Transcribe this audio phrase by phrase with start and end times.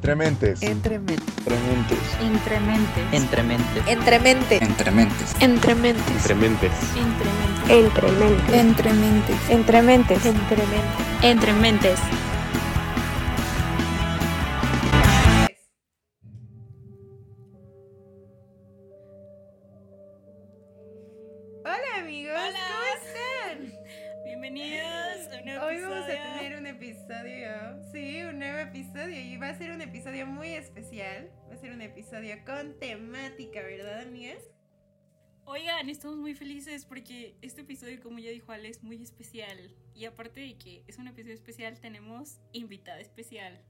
[0.00, 0.62] Entrementes.
[0.62, 1.18] Entrementes.
[2.22, 3.12] Entrementes.
[3.12, 3.86] Entrementes.
[3.86, 4.56] Entremente.
[4.64, 5.34] Entrementes.
[5.40, 6.08] Entrementes.
[6.24, 6.72] Entrementes.
[7.68, 9.44] Entrementes.
[9.50, 10.24] Entrementes.
[10.24, 10.24] Entrementes.
[11.22, 11.98] Entrementes.
[12.00, 12.29] Hola
[31.60, 34.42] ser un episodio con temática, ¿verdad, amigas?
[35.44, 39.76] Oigan, estamos muy felices porque este episodio, como ya dijo Ale, es muy especial.
[39.94, 43.62] Y aparte de que es un episodio especial, tenemos invitada especial.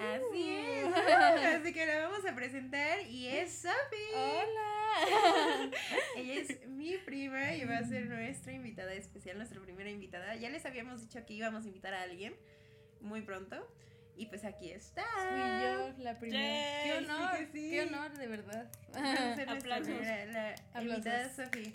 [0.00, 0.84] Así es.
[1.60, 4.16] Así que la vamos a presentar y es Sophie.
[4.16, 5.70] Hola.
[6.16, 10.34] Ella es mi prima y va a ser nuestra invitada especial, nuestra primera invitada.
[10.34, 12.34] Ya les habíamos dicho que íbamos a invitar a alguien
[13.00, 13.64] muy pronto.
[14.22, 15.02] Y pues aquí está.
[15.02, 16.42] Fui yo la primera.
[16.42, 17.70] Yay, Qué honor, sí que sí.
[17.70, 18.70] qué honor, de verdad.
[19.48, 19.86] Aplausos.
[19.88, 20.98] primera- la Aplausos.
[20.98, 21.72] invitada Sofi.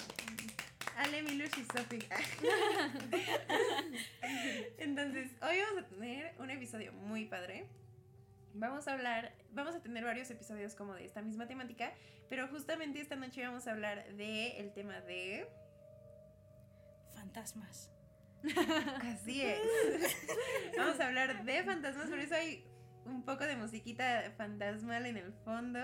[0.95, 1.99] Ale, Milush y Sofi.
[4.77, 7.67] Entonces, hoy vamos a tener un episodio muy padre.
[8.53, 11.91] Vamos a hablar, vamos a tener varios episodios como de esta misma temática,
[12.29, 15.47] pero justamente esta noche vamos a hablar de el tema de
[17.13, 17.91] Fantasmas.
[19.01, 19.61] Así es.
[20.77, 22.63] Vamos a hablar de fantasmas, por eso hay
[23.05, 25.79] un poco de musiquita fantasmal en el fondo.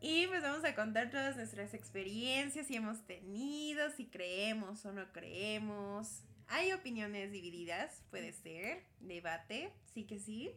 [0.00, 5.10] Y pues vamos a contar todas nuestras experiencias, si hemos tenido, si creemos o no
[5.12, 6.24] creemos.
[6.48, 10.50] Hay opiniones divididas, puede ser, debate, sí que sí.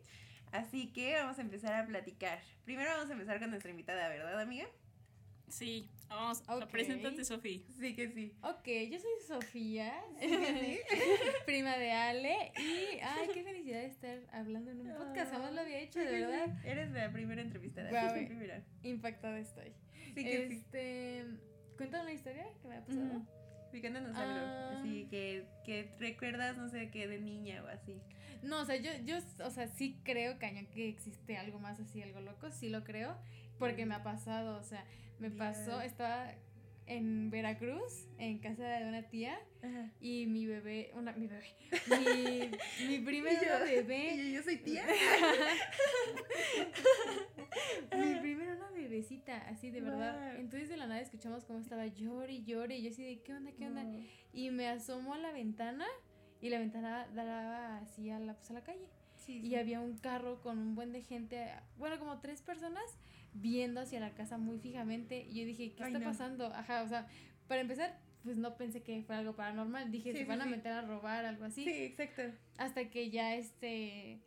[0.52, 2.42] Así que vamos a empezar a platicar.
[2.66, 4.67] Primero vamos a empezar con nuestra invitada, ¿verdad, amiga?
[5.48, 6.67] Sí, vamos, Ok.
[6.70, 7.66] preséntate, Sofi.
[7.80, 8.34] Sí que sí.
[8.42, 10.80] Ok, yo soy Sofía, Sí que sí.
[11.45, 12.52] prima de Ale.
[12.59, 15.31] Y, ay, qué felicidad estar hablando en un podcast.
[15.31, 16.22] Jamás lo había hecho, Sí de que sí.
[16.23, 16.66] verdad.
[16.66, 17.89] Eres la primera entrevistada.
[18.14, 18.26] Sí, eh.
[18.28, 18.64] primera.
[18.84, 19.72] Impactada estoy.
[20.14, 20.54] Sí que sí.
[20.56, 21.26] Este.
[21.78, 23.26] Cuéntame una historia que me ha pasado.
[23.72, 24.22] Sí, cuéntanos Ah.
[24.23, 24.80] algo.
[24.80, 28.02] Así que, que recuerdas, no sé, que de niña o así.
[28.44, 32.02] No, o sea, yo, yo, o sea, sí creo, cañón, que existe algo más así,
[32.02, 33.17] algo loco, sí lo creo,
[33.60, 34.86] porque me ha pasado, o sea,
[35.20, 36.33] me pasó, estaba
[36.88, 39.92] en Veracruz, en casa de una tía, Ajá.
[40.00, 41.54] y mi bebé, una, mi bebé,
[42.80, 44.86] mi, mi prima era una Y bebé, yo, yo soy tía.
[47.98, 51.86] mi prima era una bebecita, así de verdad, entonces de la nada escuchamos cómo estaba
[51.88, 53.83] llore y llore, y yo así de, ¿qué onda, qué onda?
[54.32, 55.86] Y me asomo a la ventana,
[56.39, 58.88] y la ventana daba así a la, pues, a la calle.
[59.16, 62.98] Sí, y había un carro con un buen de gente, bueno, como tres personas
[63.33, 65.26] viendo hacia la casa muy fijamente.
[65.30, 66.05] Y yo dije, ¿qué Ay, está no.
[66.05, 66.45] pasando?
[66.54, 67.08] Ajá, o sea,
[67.48, 69.92] para empezar, pues no pensé que fuera algo paranormal.
[69.92, 70.49] Dije, Sí, se sí, van a sí.
[70.49, 71.64] meter a robar, algo así.
[71.64, 72.23] Sí, exacto.
[72.58, 74.20] Hasta que ya este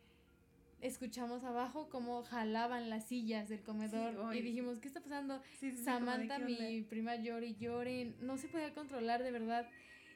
[0.81, 5.39] escuchamos abajo cómo jalaban las sillas del comedor y dijimos, ¿qué está pasando?
[5.83, 9.69] Samantha, mi prima, llore y llore, no se podía controlar de verdad.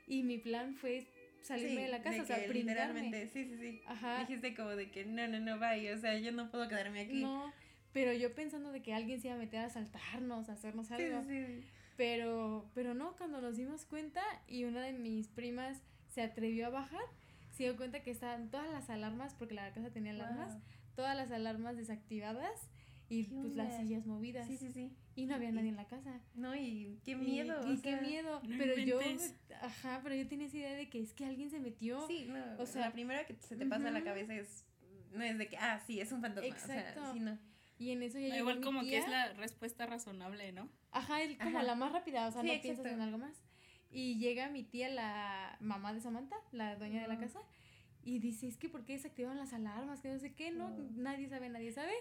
[0.07, 1.07] Y mi plan fue
[1.41, 3.01] salirme Sí, de la casa, de o sea, brindarme.
[3.03, 3.81] literalmente, sí, sí, sí.
[3.85, 4.19] Ajá.
[4.21, 7.21] Dijiste como de que no, no, no, vaya, o sea, yo no puedo quedarme aquí.
[7.21, 7.53] No,
[7.95, 11.21] pero yo pensando de que alguien se iba a meter a asaltarnos, a hacernos algo.
[11.23, 11.63] sí, sí.
[11.95, 16.69] Pero, pero no, cuando nos dimos cuenta y una de mis primas se atrevió a
[16.69, 17.05] bajar,
[17.51, 20.61] se dio cuenta que estaban todas las alarmas, porque la casa tenía alarmas, Guau.
[20.97, 22.67] todas las alarmas desactivadas
[23.07, 24.45] y ¿Qué pues las sillas movidas.
[24.45, 24.91] Sí, sí, sí.
[25.15, 26.19] Y no había Y- nadie en la casa.
[26.33, 27.65] No, y qué Y- miedo.
[27.65, 28.41] Y, o qué sea, miedo.
[28.43, 29.33] no pero yo, inventes.
[29.61, 32.05] ajá, pero yo tenía esa idea de que es que alguien se metió.
[32.07, 34.65] Sí, no, O sea, la primera que se te pasa a la cabeza es,
[35.13, 37.13] no es de que, ah, sí, es un fantasma, o sea, Exacto.
[37.13, 37.39] sí, no.
[37.77, 38.99] Y en eso ya llegó igual mi como que tía.
[38.99, 40.69] es la respuesta razonable, ¿no?
[40.91, 41.63] Ajá, el- como Ajá.
[41.67, 42.81] la más rápida, o sea, Sí, no exacto.
[42.83, 43.41] piensas en algo más.
[43.91, 47.39] Y llega mi tía, la mamá de Samantha, la dueña de la casa,
[48.03, 50.01] y dice, es que ¿por qué desactivaron las alarmas?
[50.01, 50.77] Que no sé qué, no, Ah.
[50.95, 51.93] nadie sabe, nadie sabe.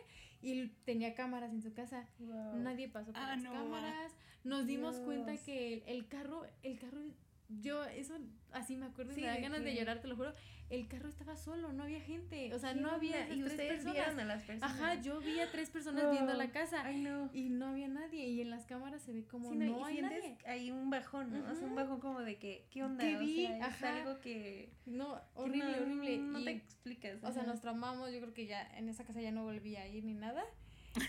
[0.43, 2.57] Y tenía cámaras en su casa, Wow.
[2.59, 4.13] nadie pasó por Ah, las no, cámaras.
[4.45, 5.43] Nos dimos cuenta Dios.
[5.45, 7.01] que el, el carro, el carro,
[7.49, 8.17] yo eso
[8.53, 10.33] así me acuerdo y Sí, me da de ganas de que- llorar, te lo juro.
[10.71, 13.93] El carro estaba solo, no había gente, o sea, ¿Qué no había Y tres personas.
[13.95, 14.73] vieron a las personas.
[14.81, 16.83] Ajá, yo vi a tres personas viendo la casa.
[16.85, 17.31] Ay, no.
[17.33, 18.27] Y no había nadie.
[18.29, 20.39] Y en las cámaras se ve como Sí, no, no, hay nadie.
[20.47, 21.51] ahí un bajón, ¿no?
[21.53, 23.05] O sea, un bajón como de que, ¿qué onda?
[23.05, 23.47] ¿Qué o vi?
[23.47, 23.97] sea, es Ajá.
[23.99, 24.73] algo que...
[24.87, 26.19] No, que horrible, no, horrible.
[26.19, 27.17] No y, te explicas.
[27.23, 27.51] o sea, ajá.
[27.53, 28.11] nos traumamos.
[28.13, 30.45] Yo creo que ya en esa casa ya no volví a ir ni nada.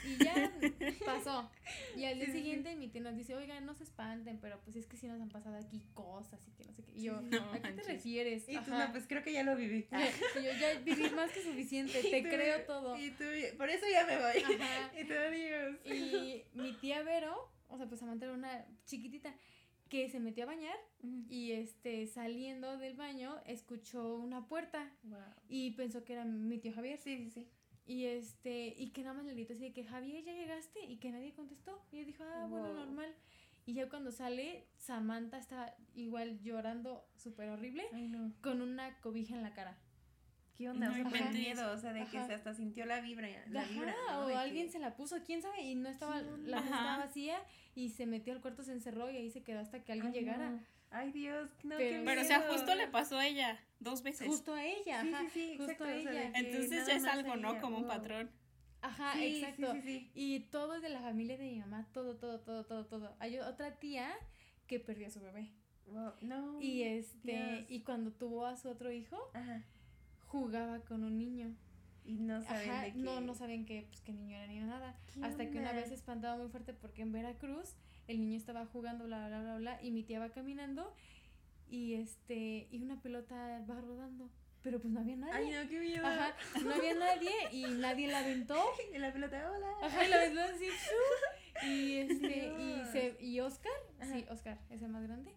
[0.05, 0.51] Y ya
[1.05, 1.49] pasó.
[1.95, 4.85] Y al día siguiente mi tía nos dice, oigan, no se espanten, pero pues es
[4.87, 6.91] que sí nos han pasado aquí cosas y que no sé qué.
[6.95, 7.17] Y yo.
[7.17, 8.47] ¿a qué te refieres?
[8.49, 8.85] Y tú, Ajá.
[8.87, 9.87] no, pues creo que ya lo viví.
[9.91, 12.97] Y yo, ya viví más que suficiente, te tú- creo todo.
[12.97, 13.23] Y tú,
[13.57, 14.55] por eso ya me voy.
[14.55, 14.91] Ajá.
[14.99, 15.77] Y tú, adiós.
[15.85, 19.33] Y mi tía Vero, o sea, pues Samantha era una chiquitita
[19.89, 20.75] que se metió a bañar
[21.29, 25.19] y este saliendo del baño escuchó una puerta Wow.
[25.47, 26.97] y pensó que era mi tío Javier.
[26.97, 27.47] Sí, sí, sí.
[27.85, 30.83] Y este, y que nada más le gritó así de que Javier, ¿ya llegaste?
[30.85, 31.83] Y que nadie contestó.
[31.91, 32.75] Y ella dijo, ah, bueno, Wow.
[32.77, 33.13] normal.
[33.67, 38.31] Y ya cuando sale, Samantha está igual llorando súper horrible, Ay, no.
[38.41, 39.77] con una cobija en la cara.
[40.55, 40.87] ¿Qué onda?
[40.87, 43.27] No o sea, miedo, o sea, de que se hasta sintió la vibra.
[43.49, 44.19] La Ajá, vibra ¿no?
[44.19, 46.97] o De que- alguien se la puso, quién sabe, y no estaba, la casa estaba
[46.97, 47.37] vacía
[47.75, 50.19] y se metió al cuarto, se encerró y ahí se quedó hasta que alguien Ay,
[50.19, 50.51] llegara.
[50.51, 50.63] no.
[50.91, 54.27] Ay, Dios, no, Pero- qué Pero, o sea, justo le pasó a ella dos veces.
[54.27, 56.31] Justo a ella, Sí, ajá, sí, sí, justo exacto, a o sea, de ella.
[56.33, 57.59] que- Entonces ya es algo, ¿no?
[57.59, 58.31] Como un patrón.
[58.81, 59.73] Ajá, Sí, exacto.
[59.73, 60.11] sí, sí.
[60.13, 63.15] Y todo es de la familia de mi mamá, todo, todo, todo, todo, todo.
[63.19, 64.13] Hay otra tía
[64.67, 65.51] que perdió a su bebé.
[65.87, 66.61] Wow, No.
[66.61, 67.65] Y este, Dios.
[67.67, 69.63] y cuando tuvo a su otro hijo, Ajá.
[70.27, 71.55] jugaba con un niño.
[72.03, 72.99] Y no saben Ajá, de qué.
[72.99, 74.95] no, no saben que, pues, qué niño era ni nada.
[75.11, 77.75] ¿Qué Hasta que una vez se espantaba muy fuerte porque en Veracruz
[78.07, 80.93] el niño estaba jugando, bla, bla, bla, bla, y mi tía va caminando
[81.67, 84.29] y este, y una pelota va rodando.
[84.61, 85.33] Pero pues no había nadie.
[85.33, 86.07] Ay, no, qué miedo.
[86.07, 88.55] Ajá, no había nadie y nadie la aventó.
[88.95, 89.67] Y la pelota, hola.
[89.83, 90.69] Ajá, y la aventó así.
[91.67, 94.11] Y este, y se, y Oscar, Ajá.
[94.11, 95.31] sí, Oscar, es el más grande,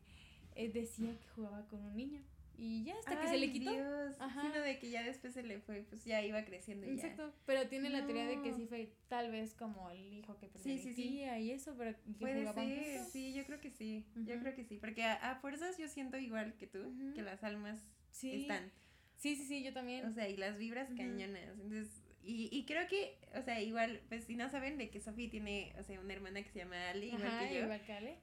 [0.55, 2.23] eh, decía que jugaba con un niño.
[2.61, 3.73] Y ya hasta que se le quitó.
[3.73, 4.17] Dios.
[4.19, 4.43] Ajá.
[4.43, 6.95] Sino de que ya después se le fue, pues ya iba creciendo y ya.
[6.95, 10.49] Exacto, pero tiene la teoría de que sí fue tal vez como el hijo que
[10.49, 11.21] perdió Sí, sí, sí.
[11.23, 13.13] y eso, pero que Puede jugaban ser, juntos.
[13.13, 16.19] sí, yo creo que sí, yo creo que sí, porque a, a fuerzas yo siento
[16.19, 17.81] igual que tú, que las almas
[18.23, 18.73] están,
[19.17, 20.05] Sí, sí, sí, yo también.
[20.07, 20.97] o sea, y las vibras Ujú.
[20.97, 21.89] cañonas, entonces,
[22.29, 25.73] y, y creo que, o sea, igual, pues si no saben de que Sofi tiene,
[25.79, 28.19] o sea, una hermana que se llama Ali, igual Ajá, que yo, igual que Ale.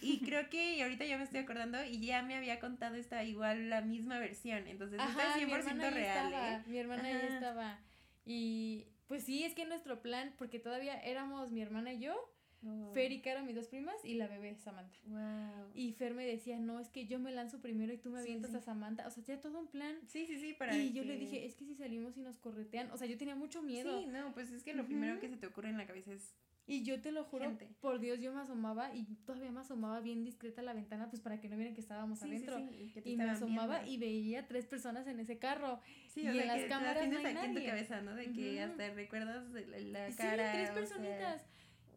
[0.00, 3.68] y creo que ahorita ya me estoy acordando y ya me había contado esta igual
[3.68, 6.62] la misma versión, entonces Ajá, está mi 100% hermana ahí real, estaba, ¿eh?
[6.66, 7.78] mi hermana ya estaba.
[8.24, 12.31] Y pues sí, es que nuestro plan, porque todavía éramos mi hermana y yo,
[12.62, 12.92] Wow.
[12.94, 14.96] Fer y Caro, mis dos primas, y la bebé Samantha.
[15.06, 15.70] Wow.
[15.74, 18.52] Y Fer me decía, no, es que yo me lanzo primero y tú me avientas
[18.52, 18.56] sí.
[18.56, 19.06] a Samantha.
[19.06, 19.96] O sea, ya todo un plan.
[20.06, 22.90] Sí, sí, sí, para Y yo le dije, es que si salimos y nos corretean,
[22.92, 24.00] o sea, yo tenía mucho miedo.
[24.00, 26.34] Sí, no, pues es que lo primero que se te ocurre en la cabeza es
[26.64, 27.68] Y yo te lo juro, Gente.
[27.80, 31.20] por Dios, yo me asomaba y todavía me asomaba bien discreta a la ventana, pues
[31.20, 32.56] para que no vieran que estábamos Sí, sí, adentro.
[32.94, 33.92] que te Y me asomaba viendo.
[33.92, 35.80] y veía tres personas en ese carro.
[36.06, 37.68] Sí, y o sea, en las que cámaras tienes no hay aquí en tu nadie.
[37.68, 38.14] cabeza, ¿no?
[38.14, 40.52] De que hasta recuerdas la, la sí, cara.
[40.52, 41.42] tres o sea,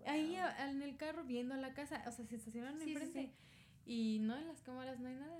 [0.07, 0.35] Ahí
[0.69, 3.21] en el carro viendo la casa, o sea, se estacionaron Sí, sí, enfrente.
[3.21, 3.31] sí.
[3.85, 5.39] Y no, en las cámaras no hay nada.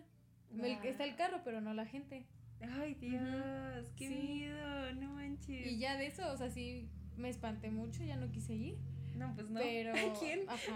[0.52, 2.26] El- está el carro, pero no la gente.
[2.62, 5.68] Ay, Dios, qué miedo, no manches.
[5.68, 8.78] Y ya de eso, o sea, sí me espanté mucho, ya no quise ir.
[9.16, 9.60] No, pues no.
[9.62, 9.94] Pero.
[10.20, 10.42] ¿Quién?
[10.50, 10.76] Ajá.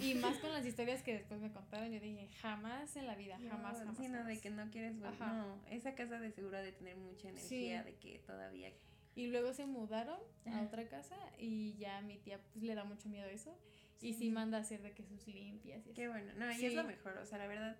[0.00, 3.38] Y más con las historias que después me contaron, yo dije, jamás en la vida,
[3.48, 3.96] jamás, No, jamás.
[3.96, 4.40] Sí, no, de jamás.
[4.40, 5.08] que no quieres ver.
[5.12, 5.32] Ajá.
[5.32, 7.90] No, esa casa de seguro ha de tener mucha energía, Sí.
[7.90, 8.72] de que todavía.
[9.14, 13.08] Y luego se mudaron a otra casa y ya mi tía pues le da mucho
[13.08, 13.56] miedo eso.
[14.00, 14.18] Y Sí.
[14.18, 15.92] sí manda a hacer de que sus limpias y.
[15.92, 16.32] Qué bueno.
[16.36, 16.66] No, y Sí.
[16.66, 17.76] es lo mejor, o sea, la verdad.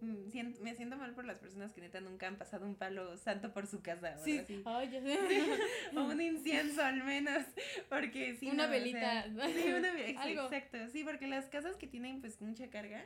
[0.00, 3.16] Mm, sien- me siento mal por las personas que neta nunca han pasado un palo
[3.16, 4.18] santo por su casa.
[4.18, 4.58] Sí, ya sé.
[5.96, 7.44] o un incienso al menos,
[7.88, 8.46] porque sí.
[8.48, 9.22] Una no, o sea, velita.
[9.52, 10.42] sí, una ve- ex- Algo.
[10.46, 13.04] Exacto, sí, porque las casas que tienen pues mucha carga,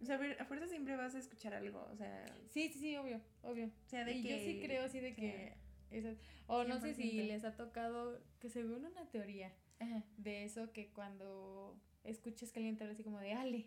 [0.00, 2.78] o sea, a ver, a fuerza siempre vas a escuchar algo, o sea, Sí, sí,
[2.78, 3.66] sí, obvio, obvio.
[3.66, 4.28] o sea, de y que...
[4.30, 5.54] yo sí creo así de que
[5.98, 7.26] esas- o no sé si 100%.
[7.28, 10.04] les ha tocado que según una teoría Ajá.
[10.16, 13.66] de eso que cuando escuchas que alguien te habla así como de Ale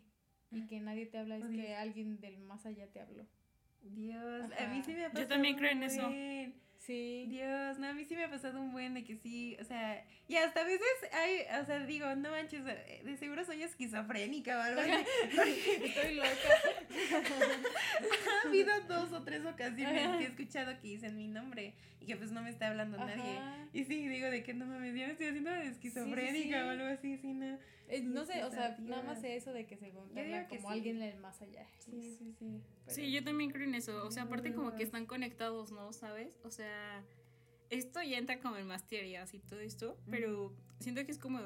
[0.52, 3.26] y que nadie te habla es que alguien del más allá te habló.
[3.82, 6.10] Dios, a mí sí me ha Yo pasado también creo en eso.
[6.80, 7.26] Sí.
[7.28, 10.04] Dios, no, a mí sí me ha pasado un buen de que sí, o sea,
[10.28, 14.58] y hasta a veces hay, o sea, digo, no manches, eh, de seguro soy esquizofrénica
[14.58, 14.92] o algo así.
[15.84, 16.30] Estoy loca.
[18.44, 22.16] ha habido dos o tres ocasiones que he escuchado que dicen mi nombre y que
[22.16, 23.40] pues no me está hablando nadie.
[23.74, 26.66] Y sí, digo de que no mames, yo me estoy haciendo esquizofrénica sí.
[26.66, 27.58] o algo así, sí, no.
[27.90, 30.74] Eh, no sé, o sea, nada más sé eso de que según habla como sí.
[30.76, 31.66] alguien del más allá.
[31.80, 32.62] Sí, sí, sí.
[32.86, 34.06] Pero- Sí, yo también creo en eso.
[34.06, 35.92] O sea, aparte como que están conectados, ¿no?
[35.92, 36.40] ¿Sabes?
[36.44, 36.69] O sea,
[37.70, 41.40] esto ya entra como en más teorías y todo esto, pero siento que es como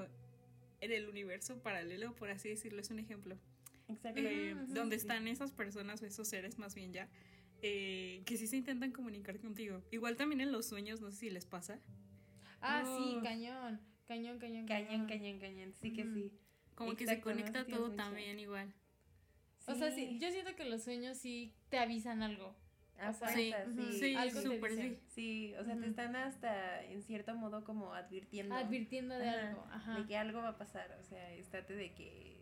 [0.81, 3.37] en el universo paralelo, por así decirlo, es un ejemplo.
[3.87, 4.21] Exacto.
[4.21, 5.01] eh, ujú, donde sí.
[5.01, 7.09] están esas personas o esos seres más bien ya,
[7.61, 9.81] eh, que sí se intentan comunicar contigo.
[9.91, 11.79] Igual también en los sueños, no sé si les pasa.
[12.61, 13.23] Ah, sí, Uf.
[13.23, 13.81] cañón.
[14.07, 16.31] Cañón, cañón, Cañón, cañón, cañón, sí que sí.
[16.75, 18.73] Como que se no, conecta todo también igual.
[19.65, 22.55] O sea, sí, yo siento que los sueños sí te avisan algo.
[22.99, 23.99] A o sea, Sí, sí.
[23.99, 24.99] Sí, algo te sí.
[25.07, 25.89] Sí, o sea, te Ujú.
[25.89, 28.55] están hasta en cierto modo como advirtiendo.
[28.55, 29.67] Advirtiendo de Ajá, algo.
[29.71, 29.99] Ajá.
[29.99, 32.33] De que algo va a pasar, o sea, estate de que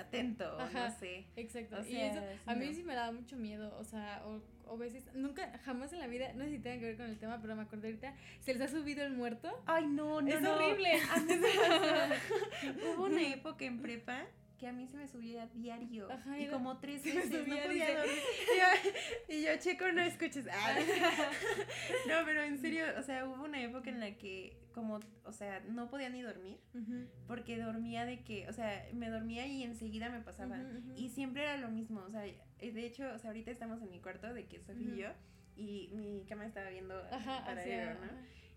[0.00, 0.88] atento, Ajá.
[0.88, 1.26] no sé.
[1.36, 1.76] Exacto.
[1.76, 2.72] O y sea, eso sí, a mí no.
[2.74, 3.76] sí me daba mucho miedo.
[3.78, 6.86] O sea, o, o veces, nunca, jamás en la vida, no sé si tenga que
[6.86, 9.62] ver con el tema, pero me acordé ahorita, se les ha subido el muerto.
[9.66, 10.54] Ay, no, no, es no.
[10.54, 10.90] horrible.
[12.96, 14.26] Hubo una época en prepa
[14.60, 16.12] que a mí se me subía diario.
[16.12, 17.94] Ajá, y era- como tres veces, no podía dice.
[17.96, 18.18] dormir.
[18.52, 20.46] Y yo, y yo, checo, no escuches.
[20.52, 20.78] Ah.
[22.08, 25.60] no, pero en serio, o sea, hubo una época en la que como, o sea,
[25.68, 26.60] no podía ni dormir
[27.26, 30.58] porque dormía de que, o sea, me dormía y enseguida me pasaba.
[30.96, 34.00] Y siempre era lo mismo, o sea, de hecho, o sea, ahorita estamos en mi
[34.00, 35.08] cuarto de que Sofía y yo
[35.56, 38.12] y mi cama estaba viendo Ajá, para arriba, ¿no?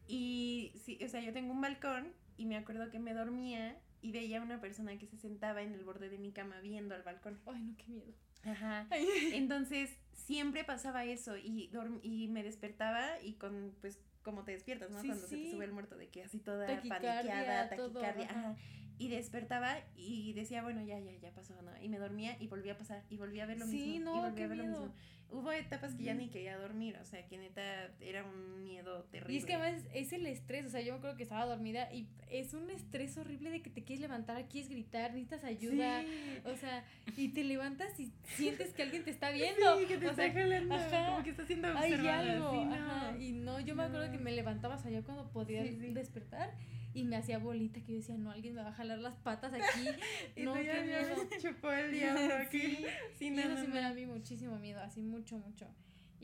[0.07, 4.11] Y sí, o sea, yo tengo un balcón y me acuerdo que me dormía y
[4.11, 7.01] veía a una persona que se sentaba en el borde de mi cama viendo al
[7.03, 7.39] balcón.
[7.47, 8.13] Ay, no, qué miedo.
[8.43, 8.85] Ajá.
[9.33, 11.71] Entonces, siempre pasaba eso y,
[12.03, 15.01] y me despertaba y con, pues, como te despiertas, ¿no?
[15.01, 18.29] Sí, Cuando se te sube el muerto de que así toda Taquicardia, paniqueada, todo, taquicardia,
[18.29, 18.39] ajá.
[18.39, 18.57] ajá.
[18.99, 21.71] Y despertaba y decía, bueno, ya, ya, ya pasó, ¿no?
[21.81, 24.11] Y me dormía y volvía a pasar y volvía a ver lo Sí, mismo.
[24.11, 24.79] no, y volvía a ver lo miedo.
[24.81, 24.95] mismo.
[25.31, 29.33] Hubo etapas que ya ni quería dormir, o sea, que neta era un miedo terrible.
[29.33, 31.91] Y es que además es el estrés, o sea, yo me acuerdo que estaba dormida
[31.91, 36.37] y es un estrés horrible de que te quieres levantar, quieres gritar, necesitas ayuda, Sí.
[36.45, 36.85] o sea,
[37.17, 39.79] y te levantas y sientes que alguien te está viendo.
[39.79, 41.07] Sí, que te o está sea, jalando, ajá.
[41.07, 42.19] como que está siendo hay observada.
[42.19, 42.75] algo, sí, no.
[42.75, 44.23] ajá, y no, yo me acuerdo que No.
[44.25, 46.53] me levantaba, o sea, yo cuando podía despertar
[46.93, 49.53] y me hacía bolita que yo decía, no, alguien me va a jalar las patas
[49.53, 49.87] aquí,
[50.35, 51.15] Y no, tú ya qué me miedo.
[51.41, 52.59] chupó el diablo aquí.
[52.59, 52.85] Sí,
[53.17, 55.67] Sí, no, no, sí me da a mí muchísimo miedo, así mucho, mucho.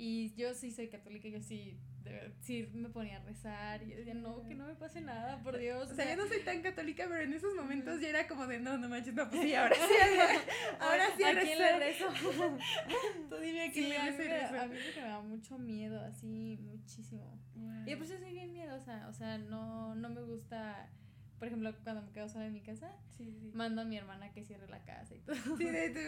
[0.02, 3.98] Y yo sí soy católica, yo sí, de sí me ponía a rezar y yo
[3.98, 5.92] decía, no, que no me pase nada, por Dios.
[5.92, 8.62] O sea, yo no soy tan católica, pero en esos momentos ya era como de
[8.62, 9.82] no, no manches, no, pues sí, ahora sí,
[10.80, 12.06] ahora sí a ¿A quién le rezo?
[13.30, 17.38] Tú dime a quién Sí, le rezo a mí me da mucho miedo, así, muchísimo.
[17.86, 20.90] Y por eso soy bien miedosa, o sea, no, no me gusta,
[21.40, 23.52] por ejemplo, cuando me quedo sola en mi casa, Sí, sí.
[23.54, 25.36] mando a mi hermana que cierre la casa y todo.
[25.58, 26.00] Sí, de tú,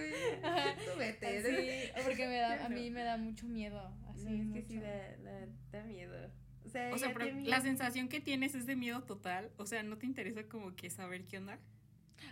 [0.93, 1.39] tú vete.
[1.39, 4.79] Así, porque me da, a mí me da mucho miedo, así, No, es que sí
[4.79, 6.29] da, da, da miedo.
[6.63, 9.51] O sea, O pero la sensación que tienes es de miedo total.
[9.57, 11.57] O sea, ¿no te interesa como que saber qué onda?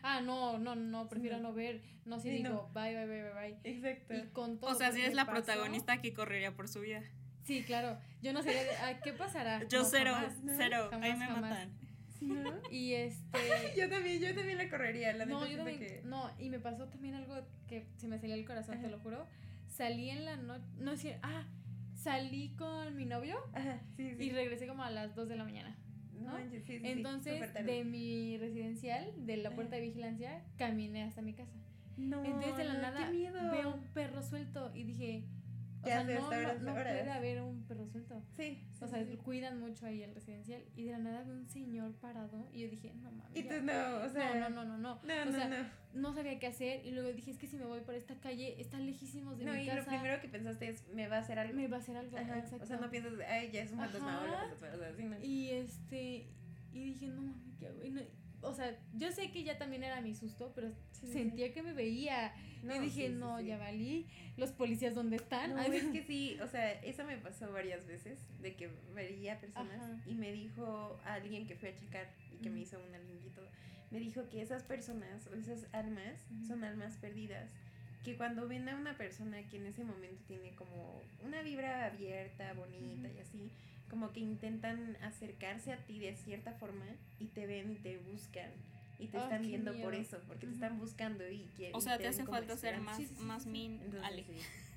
[0.04, 1.50] Ah, no, no, no, prefiero no.
[1.50, 2.70] no ver, no, si Sí, digo, no.
[2.74, 3.58] bye, bye, bye, bye, bye.
[3.64, 4.14] Exacto.
[4.14, 7.02] Y con todo O sea, si eres la pasó- protagonista que correría por su vida.
[7.44, 7.98] Sí, claro.
[8.22, 9.68] Yo no sería de, ah, ¿qué pasará?
[9.68, 10.54] Yo No, cero, jamás, ¿no?
[10.56, 10.90] cero.
[10.94, 11.42] ahí me jamás.
[11.42, 11.72] matan.
[12.72, 13.40] Y este.
[13.78, 15.80] Yo también, yo también la correría, la no, yo también.
[15.80, 16.02] que...
[16.06, 17.36] No, y me pasó también algo
[17.68, 19.26] que se me salía el corazón, te lo juro.
[19.68, 20.66] Salí en la noche.
[20.78, 21.20] No es cierto.
[21.24, 21.46] Ah,
[21.96, 24.24] salí con mi novio Ajá, sí, sí.
[24.26, 25.76] y regresé como a las 2 de la mañana.
[26.20, 31.54] No Entonces, de mi residencial, de la puerta de vigilancia, caminé hasta mi casa.
[31.98, 33.10] No, Entonces, de la no, nada,
[33.52, 35.24] veo un perro suelto y dije.
[35.80, 38.22] O ¿Qué sea, no, no, no puede haber un perro suelto.
[38.36, 40.62] Sí, sí, O sea, sí, cuidan mucho ahí el residencial.
[40.76, 42.50] Y de la nada veo un señor parado.
[42.52, 43.38] Y yo dije, no mames.
[43.38, 44.36] Y tú no, o sea...
[44.36, 45.00] no, no, no, no, no.
[45.04, 45.56] No, o no, sea, no.
[46.02, 46.86] no sabía qué hacer.
[46.86, 49.54] Y luego dije, es que si me voy por esta calle, está lejísimos de No,
[49.54, 49.80] mi y casa.
[49.80, 51.56] lo primero que pensaste es, me va a hacer algo.
[51.56, 52.18] Me va a hacer algo.
[52.18, 52.64] Ajá, Exacto.
[52.64, 54.22] O sea, no piensas, ay, ya es un fantasma,
[54.54, 55.20] o sea, sí, no.
[55.22, 56.28] Y este.
[56.74, 57.84] Y dije, no mames, ¿qué hago?
[57.86, 58.02] Y no-
[58.42, 61.62] o sea, yo sé que ya también era mi susto, pero Sí, sí, sentía que
[61.62, 62.34] me veía.
[62.64, 64.06] No, y dije, sí, no, ya valí.
[64.38, 65.56] Los policías, ¿dónde están?
[65.56, 69.82] No, es que sí, o sea, eso me pasó varias veces, de que veía personas
[69.82, 70.04] Ajá.
[70.06, 73.48] y me dijo alguien que fue a checar y que me hizo y todo,
[73.92, 77.50] me dijo que esas personas o esas almas son almas perdidas,
[78.04, 82.54] que cuando ven a una persona que en ese momento tiene como una vibra abierta,
[82.54, 83.52] bonita y así,
[83.90, 86.86] como que intentan acercarse a ti de cierta forma
[87.20, 88.50] y te ven y te buscan.
[89.00, 90.02] Y te Ah, están viendo por miedo.
[90.04, 90.56] eso, porque te Ujú.
[90.56, 91.76] están buscando y quieren.
[91.76, 94.24] O sea, te hace falta ser ser más, Sí, sí, sí, más min, entonces, Ale.
[94.24, 94.34] sí.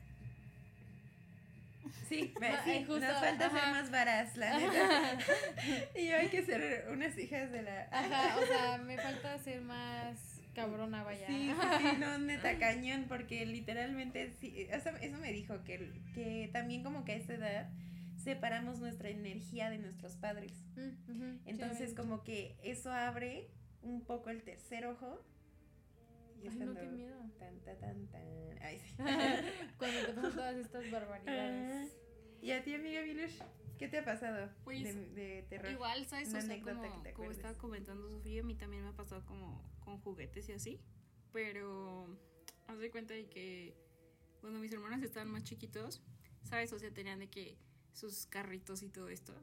[2.09, 3.71] Sí, me- Ma- sí, eh, justo, nos falta ser ajá.
[3.73, 5.19] más varas, la neta.
[5.97, 7.89] y yo hay que ser unas hijas de la...
[7.91, 11.27] Ajá, o sea, me falta ser más cabrona, vaya.
[11.27, 15.91] Sí, sí, sí, no, neta cañón, porque literalmente, sí, o sea, eso me dijo, que,
[16.15, 17.69] que también como que a esa edad
[18.23, 20.53] separamos nuestra energía de nuestros padres.
[20.77, 23.51] Mm, Entonces como que eso abre
[23.83, 25.25] un poco el tercer ojo.
[26.43, 27.17] Y Ay, no, qué cuando miedo.
[27.39, 28.23] Tan, tan, tan, tan.
[28.63, 28.95] Ay, sí.
[29.79, 31.97] Cuando te pasan todas estas barbaridades.
[32.41, 33.39] ¿Y a ti, amiga Milush?
[33.79, 35.71] ¿Qué te ha pasado Pues, de, de terror?
[35.71, 36.29] Igual, ¿sabes?
[36.31, 38.91] Una o sea, anécdota como, que te como estaba comentando Sofía, a mí también me
[38.91, 40.81] ha pasado como con juguetes y así.
[41.33, 42.19] Pero
[42.67, 43.77] haz de cuenta de que
[44.41, 46.03] cuando mis hermanos estaban más chiquitos,
[46.43, 46.73] ¿sabes?
[46.73, 47.57] O sea, tenían de que
[47.93, 49.35] sus carritos y todo esto.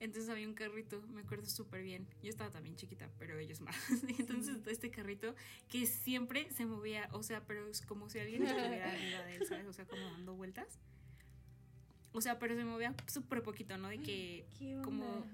[0.00, 2.06] Entonces había un carrito, me acuerdo súper bien.
[2.22, 3.76] Yo estaba también chiquita, pero ellos más.
[4.18, 5.34] Entonces este carrito
[5.68, 9.46] que siempre se movía, o sea, pero es como si alguien estuviera arriba de él,
[9.46, 9.66] ¿sabes?
[9.66, 10.78] O sea, como dando vueltas.
[12.12, 13.88] O sea, pero se movía súper poquito, ¿no?
[13.88, 14.46] De que
[14.82, 15.26] como-.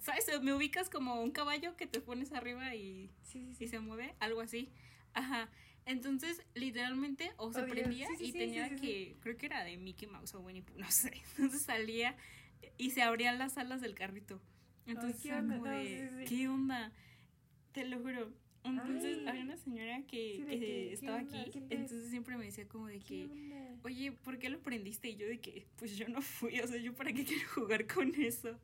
[0.00, 0.26] ¿Sabes?
[0.40, 4.14] Me ubicas como un caballo que te pones arriba y, Sí, sí, y se mueve,
[4.20, 4.70] algo así.
[5.14, 5.48] Ajá.
[5.84, 9.64] Entonces, literalmente, o se Oh, prendía Sí, sí, y sí, tenía que, creo que era
[9.64, 11.12] de Mickey Mouse o Winnie Pooh, no sé.
[11.36, 12.16] Entonces salía
[12.78, 14.40] y se abrían las alas del carrito.
[14.86, 16.24] Entonces, qué onda, como de.
[16.28, 16.92] ¿qué onda?
[17.72, 18.32] Te lo juro.
[18.64, 19.26] Entonces Ay.
[19.26, 21.40] había una señora que, Sí, estaba ¿qué onda?
[21.40, 23.28] aquí, entonces siempre me decía como de ¿Qué que,
[23.82, 25.08] oye, ¿por qué lo prendiste?
[25.08, 27.86] Y yo de que, pues yo no fui, o sea, yo para qué quiero jugar
[27.88, 28.56] con eso.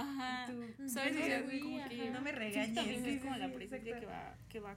[0.00, 0.46] Ajá.
[0.46, 1.16] Tú, ¿Sabes?
[1.16, 1.88] Sí, O sea, sí, como ajá.
[1.88, 2.74] que No me sí, regañes.
[2.74, 4.76] también Sí, es sí, como la sí, presencia que va, que va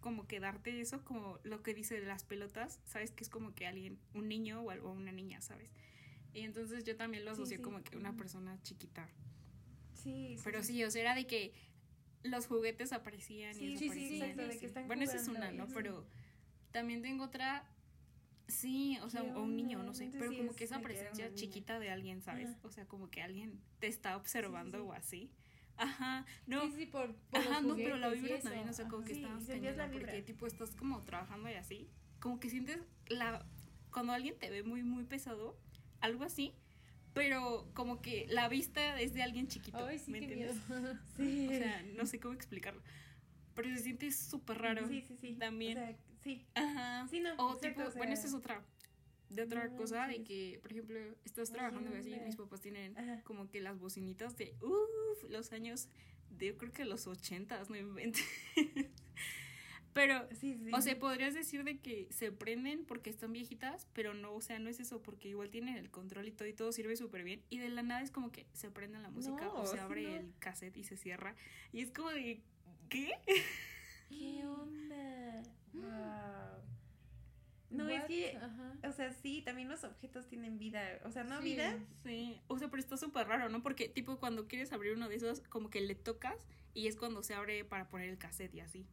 [0.00, 3.10] como que darte eso, como lo que dice de las pelotas, ¿sabes?
[3.10, 5.72] Que es como que alguien, un niño o algo, una niña, ¿sabes?
[6.32, 7.62] Y entonces yo también lo Sí, asocié sí.
[7.62, 9.08] como que una persona chiquita.
[9.94, 10.74] Sí, sí, Pero sí.
[10.74, 11.52] sí, o sea, era de que
[12.22, 14.22] los juguetes aparecían Sí, y sí, sí, desaparecían.
[14.30, 14.66] exacto, y de que así.
[14.66, 15.66] están bueno, esa es una, ¿no?
[15.68, 16.04] Pero
[16.72, 17.64] también tengo otra,
[18.48, 20.80] sí, o sea, ¿Qué o un niño, no sé, pero sí como es que esa
[20.80, 22.50] presencia chiquita de alguien, ¿sabes?
[22.50, 22.58] Ajá.
[22.62, 24.84] O sea, como que alguien te está observando sí.
[24.84, 25.30] o así.
[25.76, 26.62] Ajá, no.
[26.62, 29.12] Sí, sí, por, por Ajá, no, pero la vibra también, o sea, como ajá.
[29.12, 33.46] que la cañona, porque tipo estás como trabajando y así, como que sientes la
[33.90, 35.58] cuando alguien te ve muy muy pesado,
[36.00, 36.54] algo así,
[37.14, 40.56] pero como que la vista es de alguien chiquito, Ay, ¿me entiendes?
[41.16, 41.48] Sí.
[41.50, 42.82] O sea, no sé cómo explicarlo.
[43.54, 44.86] Pero se siente súper raro.
[44.86, 45.34] Sí, sí, sí.
[45.36, 45.78] También.
[45.78, 45.96] O sea,
[46.26, 46.44] sí.
[46.54, 47.06] Ajá.
[47.08, 47.30] Sí, no.
[47.36, 48.62] O exacto, tipo, o sea, bueno, esta es otra.
[49.30, 52.96] De otra no cosa, de que, por ejemplo, estás trabajando y así, mis papás tienen
[52.96, 53.22] Ajá.
[53.24, 55.88] como que las bocinitas de, uff, los años
[56.30, 58.24] de, yo creo que los ochentas, no inventes.
[59.92, 60.70] Pero, Sí, sí.
[60.74, 64.58] o sea, podrías decir de que se prenden porque están viejitas, pero no, o sea,
[64.58, 67.42] no es eso, porque igual tienen el control y todo y todo sirve súper bien.
[67.48, 70.02] Y de la nada es como que se prende la música No, o se abre
[70.02, 70.16] no.
[70.16, 71.34] el cassette y se cierra.
[71.72, 72.42] Y es como de,
[72.90, 73.10] ¿qué?
[74.10, 75.15] ¿Qué onda?
[75.82, 76.62] Wow.
[77.70, 78.74] No, es que, Ajá.
[78.88, 80.80] o sea, sí, también los objetos tienen vida.
[81.04, 81.44] O sea, no Sí.
[81.54, 81.76] vida.
[82.04, 83.62] Sí, o sea, pero está súper raro, ¿no?
[83.62, 86.36] Porque, tipo, cuando quieres abrir uno de esos, como que le tocas
[86.74, 88.86] y es cuando se abre para poner el cassette y así.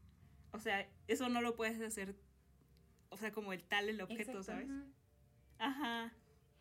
[0.52, 2.16] O sea, eso no lo puedes hacer,
[3.10, 4.44] o sea, como el tal el objeto, Exacto.
[4.44, 4.70] ¿sabes?
[5.60, 6.14] Ajá.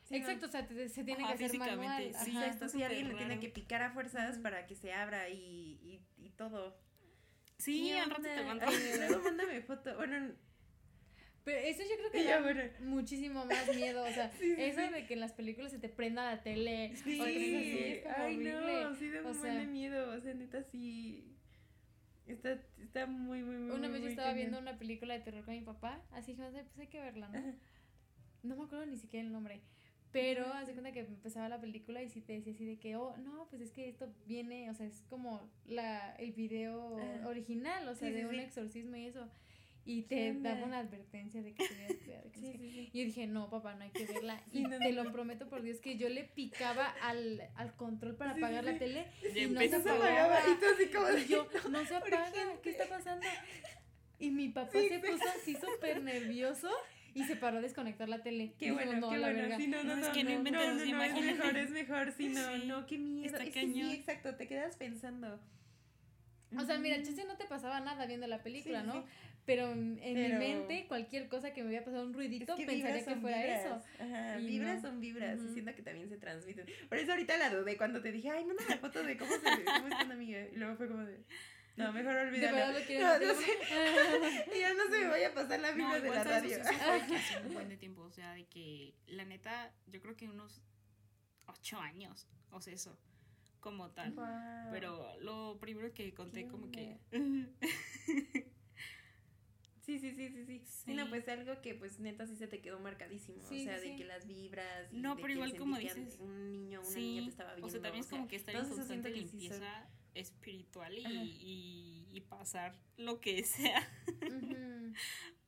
[0.04, 0.26] Sí, no.
[0.26, 2.12] Exacto, o sea, te- se tiene Ajá, que hacer manual.
[2.24, 2.68] sí, ajá.
[2.68, 6.30] Sí, alguien le tiene que picar a fuerzas para que se abra y, y, y
[6.30, 6.76] todo.
[7.64, 8.66] Sí, ¿Qué al rato te mando.
[9.08, 9.94] Luego mándame foto.
[9.96, 10.34] Bueno,
[11.44, 12.62] Pero eso yo creo que da bueno.
[12.80, 14.02] muchísimo más miedo.
[14.04, 14.92] O sea, Sí, eso sí.
[14.92, 16.94] de que en las películas se te prenda la tele.
[16.96, 18.82] Sí, o así, es como ay horrible.
[18.82, 21.28] no, sí da un buen de miedo, o sea, neta sí.
[22.26, 25.44] Está, está muy, muy, muy, Una muy, vez yo estaba viendo una película de terror
[25.44, 27.40] con mi papá, así que pues hay que verla, ¿no?
[28.44, 29.60] No me acuerdo ni siquiera el nombre.
[30.12, 32.96] Pero haz de cuenta que empezaba la película y sí te decía así de que,
[32.96, 37.28] oh, no, pues es que esto viene, o sea, es como la, el video Ajá.
[37.28, 38.40] original, o sea, Sí, sí, de un sí.
[38.40, 39.26] exorcismo y eso.
[39.84, 42.30] Y ¿Qué te daba una advertencia de que tuvieras cuidado.
[42.30, 44.40] que no yo dije, no, papá, no hay que verla.
[44.52, 48.14] Y no, te no, lo prometo por Dios que yo le picaba al, al control
[48.14, 50.38] para apagar la tele y no se apagaba.
[50.40, 51.20] y tú así como de...
[51.22, 52.32] Y yo, no se apaga.
[52.62, 53.26] ¿qué está pasando?
[54.20, 56.70] Y mi papá se puso así súper nervioso
[57.14, 58.54] y se paró a desconectar la tele.
[58.58, 59.42] Qué Dijo, bueno, no, qué la bueno.
[59.42, 59.56] verga.
[59.58, 60.06] Sí, no, no, No, no.
[60.06, 62.62] es que no no, inventes, no, no, no, es mejor, es mejor, sí, no, Sí.
[62.66, 63.26] no, qué miedo.
[63.26, 63.90] Está Es que cañón.
[63.90, 65.40] sí, exacto, te quedas pensando.
[66.58, 68.92] O sea, mira, chance no te pasaba nada viendo la película, Sí, ¿no?
[68.94, 69.08] sí.
[69.44, 72.64] Pero en, Pero- mi mente, cualquier cosa que me hubiera pasado un Es ruidito, que
[72.66, 73.64] pensaría que son fuera vibras.
[73.64, 73.82] eso.
[73.98, 74.88] Ajá, Y vibras no.
[74.88, 75.52] son vibras y Ujú.
[75.54, 76.66] siento que también se transmiten.
[76.88, 79.40] Por eso ahorita la dudé cuando te dije, ay, manda la foto de cómo, se,
[79.64, 80.46] cómo está una amiga.
[80.52, 81.24] Y luego fue como de,
[81.76, 82.56] no, mejor ¿De olvídalo.
[82.56, 84.58] verdad lo quieres No, no sé.
[84.60, 86.56] ya no se me vaya a pasar la vibra No, de la radio.
[86.56, 90.28] eso hace un buen de tiempo, o sea, de que la neta, yo creo que
[90.28, 90.62] unos
[91.46, 92.98] ocho años, o sea, eso,
[93.60, 94.14] como tal.
[94.70, 96.98] Pero lo primero que conté ¿Qué como que...
[99.80, 100.62] Sí, sí, sí, sí, sí.
[100.64, 103.42] Sí, no, pues algo que pues neta sí se te quedó marcadísimo.
[103.48, 104.92] Sí, o sea, sí, de que las vibras.
[104.92, 107.50] y No, de pero que igual como dices, Un niño, una sí, niña te estaba
[107.54, 107.66] viendo.
[107.66, 111.02] o sea, también es como que estar en constante son- limpieza espiritual y,
[112.12, 113.88] y, y pasar lo que sea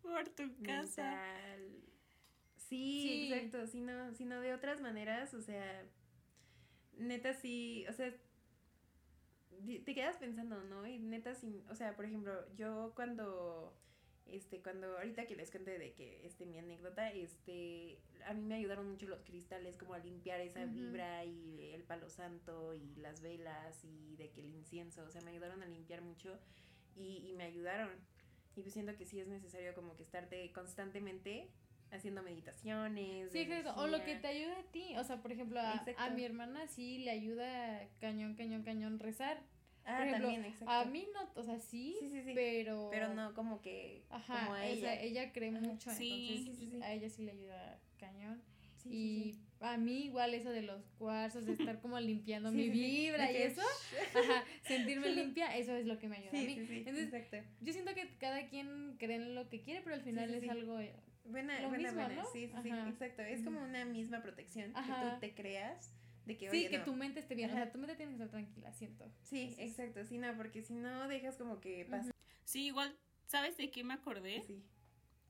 [0.03, 1.17] por tu casa.
[2.57, 3.33] Sí, Sí.
[3.33, 5.85] exacto, sino, sino de otras maneras, o sea,
[6.99, 8.13] neta sí, o sea,
[9.85, 10.87] te quedas pensando, ¿no?
[10.87, 13.75] Y neta sí, o sea, por ejemplo, yo cuando,
[14.27, 18.57] este, cuando, ahorita que les cuente de que, este, mi anécdota, este, a mí me
[18.57, 23.21] ayudaron mucho los cristales, como a limpiar esa vibra y el palo santo y las
[23.21, 26.39] velas y de que el incienso, o sea, me ayudaron a limpiar mucho
[26.97, 27.91] y, y me ayudaron.
[28.57, 31.51] Y pues siento que sí es necesario como que estarte constantemente
[31.91, 33.33] haciendo meditaciones.
[33.33, 33.75] Sí, exacto.
[33.81, 34.97] O lo que te ayuda a ti.
[34.97, 39.43] O sea, por ejemplo, a, a mi hermana sí le ayuda cañón, cañón, cañón rezar.
[39.87, 40.71] Ah, ejemplo, también, exacto.
[40.71, 42.33] A mí no, o sea, sí, Sí, sí, sí.
[42.35, 42.89] pero...
[42.91, 45.01] Pero no como que Ajá, como a ella.
[45.01, 45.61] ella cree Ajá.
[45.61, 46.83] mucho, entonces sí, sí, sí.
[46.83, 48.43] a ella sí le ayuda cañón.
[48.87, 53.35] Y a mí igual eso de los cuarzos, de estar como limpiando mi vibra y
[53.35, 53.63] que- eso,
[54.15, 56.55] ajá, sentirme limpia, eso es lo que me ayuda a mí.
[56.55, 57.39] sí, sí, Entonces, exacto.
[57.63, 60.79] yo siento que cada quien cree en lo que quiere, pero al final es algo...
[61.27, 62.23] Buena, lo buena, mismo, buena.
[62.23, 62.29] ¿no?
[62.31, 63.23] Sí, sí, sí, exacto.
[63.23, 65.15] Es como una misma protección que Ajá.
[65.15, 65.95] tú te creas
[66.27, 66.85] de que, Sí, oye, que no.
[66.85, 67.51] tu mente esté bien.
[67.51, 69.05] O sea, tu mente tiene que estar tranquila, siento.
[69.23, 72.11] Sí, Entonces- exacto, sí, no, porque si no dejas como que pasa.
[72.45, 74.43] Sí, igual, ¿sabes de qué me acordé?
[74.47, 74.63] Sí.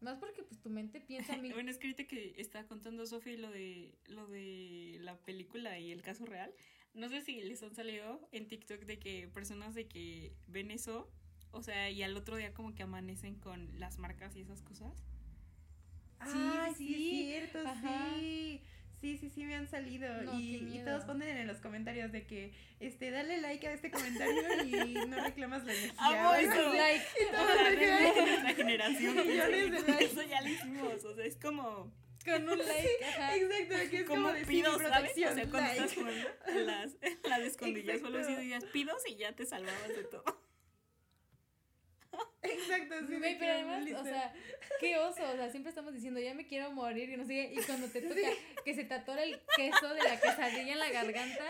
[0.00, 1.52] Más porque pues tu mente piensa mil...
[1.54, 5.90] Bueno, es que ahorita que estaba contando Sofi lo de lo de la película y
[5.92, 6.52] el caso real.
[6.92, 11.11] No sé si les han salido en TikTok de que personas de que ven eso,
[11.50, 14.92] o sea, y al otro día como que amanecen con las marcas y esas cosas.
[16.24, 16.38] Sí,
[16.76, 17.33] sí, sí.
[17.33, 18.14] es cierto, Ajá.
[18.18, 18.62] sí.
[19.05, 20.09] Sí, sí, sí me han salido.
[20.23, 23.90] No, y, y todos ponen en los comentarios de que, este, dale like a este
[23.90, 25.95] comentario y no reclamas la energía.
[25.99, 26.73] Amo o eso.
[26.73, 27.05] Like.
[27.29, 30.05] O sea, realmente nuestra generación piensa Millones de con likes.
[30.07, 31.05] eso ya lo hicimos.
[31.05, 31.93] O sea, es como,
[32.25, 33.37] Con un like, ajá.
[33.37, 34.88] Exacto, que es como, como decir pidos, ¿sabes?
[34.88, 35.35] O protección.
[35.35, 35.85] sea, cuando like.
[35.85, 36.97] estás en las,
[37.29, 38.40] las escondillas o Exacto.
[38.40, 40.25] digas pidos y ya te salvabas de todo.
[42.44, 43.16] Exacto, sí.
[43.16, 44.33] Güey, pero además, o sea,
[44.80, 47.54] qué oso, o sea, siempre estamos diciendo, ya me quiero morir y no sé qué,
[47.59, 48.20] y cuando te toca
[48.64, 51.44] que se te atora el queso de la quesadilla en la garganta,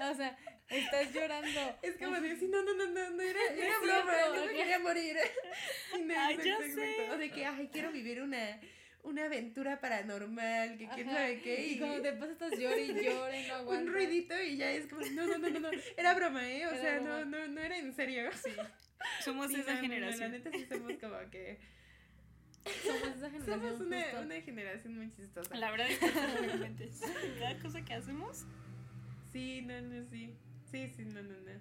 [0.00, 0.36] o sea,
[0.68, 1.78] estás llorando.
[1.82, 4.78] Es como decir, no, no, no, no, no era, era broma, cierto, no me quería
[4.78, 5.16] morir.
[6.00, 6.80] No, Ay, exacto, ya exacto.
[6.80, 7.10] sé.
[7.10, 8.60] O de que, ay, quiero vivir una,
[9.02, 11.66] una aventura paranormal, que quién sabe qué.
[11.66, 13.86] Y cuando te pasa estás llore y llore, no aguantas.
[13.86, 16.66] un ruidito y ya es como, no, no, no, no, no, era broma, ¿eh?
[16.66, 17.24] O Era sea, broma.
[17.24, 18.30] no, no, no era en serio.
[18.32, 18.50] Sí.
[19.24, 20.32] Somos Sí, esa no, no, no, generación.
[20.32, 21.58] la neta sí somos como que,
[22.84, 23.80] Somos esa generación somos
[24.26, 25.54] una, generación muy chistosa.
[25.56, 26.06] La verdad es que.
[27.38, 28.44] Cada cosa que hacemos.
[29.32, 30.34] Sí, no, no, sí.
[30.70, 31.60] Sí, sí, no, no, no.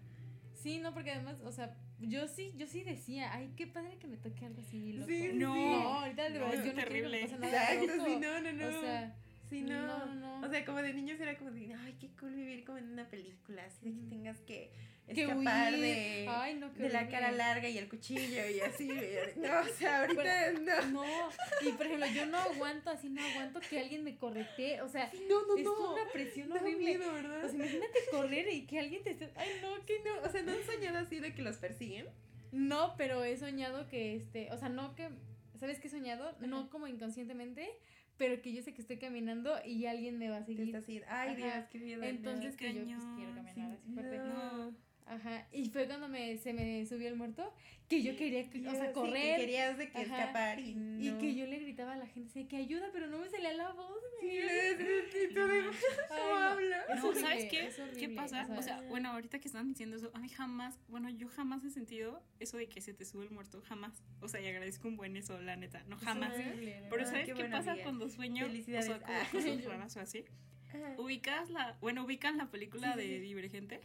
[0.54, 4.08] Sí, no, porque además, o sea, yo sí, yo sí decía, ay, qué padre que
[4.08, 5.08] me toque algo así, loco.
[5.08, 5.54] Sí, No.
[5.54, 5.60] sí.
[5.62, 7.28] No, ahorita de No, verdad es yo no quiero terrible.
[7.40, 8.68] nada Exacto, sí, no, no, no.
[8.68, 9.16] O sea,
[9.50, 9.86] Sí, no.
[9.88, 10.42] no, no.
[10.48, 13.10] O sea, como de niños era como de, ay, qué cool vivir como en una
[13.10, 14.72] película, así de que tengas que
[15.08, 18.90] escapar de, Ay, no, de la cara larga y el cuchillo y así.
[18.92, 20.82] y- no, o sea, ahorita no.
[20.88, 21.30] No,
[21.62, 25.10] y por ejemplo, yo no aguanto así, no aguanto que alguien me corretee, o sea,
[25.30, 25.94] No, no, es no.
[25.94, 26.78] una presión horrible.
[26.98, 27.46] miedo, ¿verdad?
[27.46, 30.28] O sea, imagínate correr y que alguien te esté, ay, no, que no.
[30.28, 32.08] o sea, ¿no han soñado así de que los persiguen?
[32.52, 35.10] No, pero he soñado que este, o sea, no que,
[35.58, 36.36] ¿sabes qué he soñado?
[36.42, 37.70] No como inconscientemente,
[38.18, 40.76] pero que yo sé que estoy caminando y alguien me va a Te seguir.
[40.76, 41.36] está así, ay, Ajá.
[41.36, 42.04] Dios, qué miedo.
[42.04, 44.18] Entonces que yo pues, quiero caminar Sí, así fuerte.
[44.18, 44.87] no.
[45.10, 45.48] Ajá.
[45.52, 47.54] Y fue cuando me, se me subió el muerto
[47.88, 49.36] que yo quería, o sea, sí, correr.
[49.38, 50.20] que querías de que Ajá.
[50.20, 53.30] escapar y que yo le gritaba a la gente, así, que ayuda, pero no me
[53.30, 53.98] salía la voz.
[54.20, 56.36] Sí, y ¿cómo no.
[56.36, 56.78] habla?
[56.96, 57.70] No, horrible, ¿sabes qué?
[57.98, 58.46] ¿Qué pasa?
[58.50, 61.64] o O sea, bueno, ahorita que están diciendo eso, a mí jamás, bueno, yo jamás
[61.64, 64.04] he sentido eso de que se te sube el muerto, jamás.
[64.20, 66.34] O sea, y agradezco un buen eso, la neta, no jamás.
[66.34, 67.06] Horrible, Pero.
[67.06, 68.46] ¿sabes qué pasa cuando sueño?
[68.48, 68.90] Felicidades.
[68.90, 69.28] O sea, como Ah.
[69.32, 70.26] cosas raras o así.
[70.70, 70.96] Ajá.
[70.98, 73.20] ¿Ubicas la, bueno, ubican la película Sí, de sí.
[73.20, 73.80] Divergente?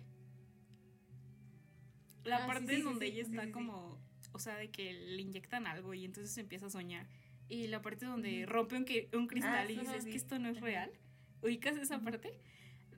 [2.25, 3.99] La Ah, parte sí, en sí, donde sí, ella está como,
[4.33, 7.07] o sea, de que le inyectan algo y entonces empieza a soñar.
[7.49, 10.11] Y la parte donde rompe un, un cristal sí, y sí.
[10.11, 10.91] que esto no es real.
[11.43, 12.05] ¿Ubicas esa Ujú.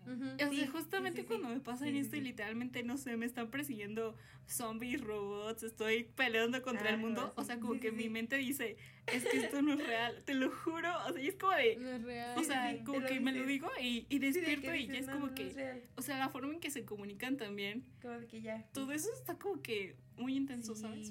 [0.06, 2.96] O sea, Sí, justamente sí, sí, cuando me pasa Sí, sí, esto y literalmente, no
[2.98, 7.32] sé, me están persiguiendo zombies, robots, estoy peleando contra el mundo.
[7.36, 10.22] O sea, como Sí, que sí, mi mente dice, es que esto no es real,
[10.24, 10.90] te lo juro.
[11.06, 12.38] O sea, y es como de, No es real.
[12.38, 15.06] o sea, como que me lo digo y, y Sí, de despierto y ya es
[15.06, 15.82] no, como no que, es real.
[15.96, 18.68] o sea, la forma en que se comunican también, Como de que ya.
[18.72, 21.08] todo eso está como que muy intenso, ¿sabes?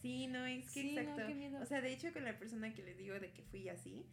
[0.00, 0.26] Sí.
[0.28, 1.62] No, es que Sí, no, exacto.
[1.62, 4.04] O sea, de hecho, con la persona que les digo de que fui así,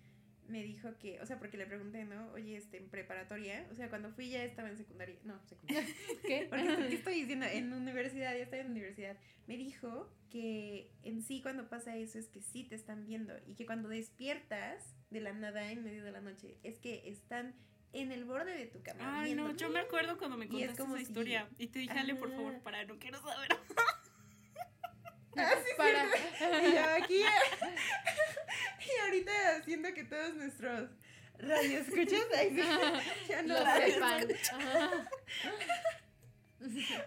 [0.52, 2.32] me dijo que, o sea, porque le pregunté, ¿no?
[2.34, 5.88] Oye, este, en preparatoria, o sea, cuando fui ya estaba en secundaria, no, secundaria.
[6.28, 6.46] ¿Qué?
[6.50, 7.46] Porque ¿qué estoy diciendo?
[7.46, 9.18] En universidad, ya estoy en universidad.
[9.48, 13.56] Me dijo que en sí cuando pasa eso es que sí te están viendo y
[13.56, 17.56] que cuando despiertas de la nada en medio de la noche es que están
[17.94, 19.22] en el borde de tu cama.
[19.22, 21.80] Ay, no, yo me acuerdo cuando me es contaste como esa si- historia y te
[21.80, 23.50] dije, Ale, por favor, para, no quiero saber.
[25.78, 26.06] Para.
[26.68, 27.22] Y yo aquí.
[28.98, 30.90] Y ahorita siento que todos nuestros
[31.40, 32.62] radioescuchas ahí sí,
[33.30, 34.28] ya no sepan.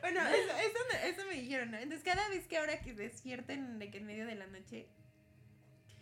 [0.01, 1.79] Bueno, eso, eso, me- eso me dijeron, ¿no?
[1.79, 4.89] Entonces cada vez que ahora que despierten de que en medio de la noche,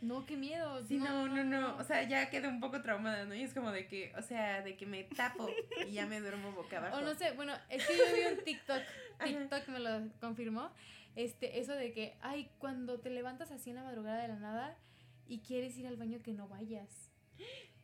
[0.01, 0.83] No, qué miedo.
[0.87, 3.35] sí, no, no, no, o sea, ya quedo un poco traumada, ¿no?
[3.35, 5.49] Y es como de que, o sea, de que me tapo
[5.87, 6.97] y ya me duermo boca abajo.
[6.97, 8.83] O no sé, bueno, es que yo vi un TikTok.
[9.23, 10.73] TikTok me lo confirmó,
[11.14, 14.79] este, eso de que, ay, cuando te levantas así en la madrugada de la nada
[15.26, 17.11] y quieres ir al baño que no vayas.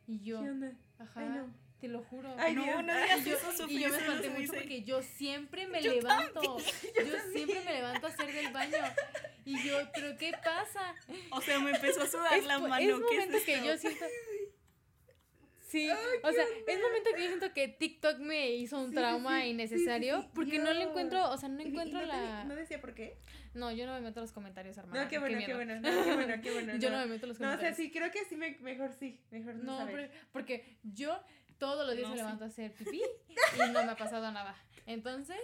[0.06, 0.72] Y yo, ¿Qué onda?
[0.98, 1.54] ajá, Ay, no.
[1.80, 2.34] te lo juro.
[2.38, 2.84] Ay, no, Dios.
[2.84, 4.56] no digas y yo, eso, Sofía, y yo me espanté mucho dice.
[4.56, 6.40] porque yo siempre me Yo levanto.
[6.60, 8.76] Yo, siempre me levanto a hacer del baño.
[9.44, 10.94] Y yo, ¿pero qué pasa?
[11.30, 12.76] O sea, me empezó a sudar Es, la mano.
[12.76, 14.04] es ¿qué momento es que yo siento.
[15.68, 18.96] Sí, o sea, es momento que yo siento que TikTok me hizo un Sí, sí,
[18.96, 21.68] trauma sí, sí, innecesario sí, sí, porque no le encuentro, o sea, no Y- y
[21.68, 22.44] encuentro no te- la.
[22.44, 23.18] ¿No decía por qué?
[23.52, 25.04] No, yo no me meto a los comentarios, hermana.
[25.04, 26.76] No, qué bueno, qué bueno, no, qué bueno, qué bueno.
[26.78, 27.76] Yo no me meto a los No, o sea, comentarios.
[27.76, 30.10] sí, creo que sí, me, mejor sí, mejor no, No, saber.
[30.32, 31.20] porque yo
[31.58, 32.22] todos los días No, me sí.
[32.22, 34.56] levanto a hacer pipí y no me ha pasado nada.
[34.86, 35.36] Entonces,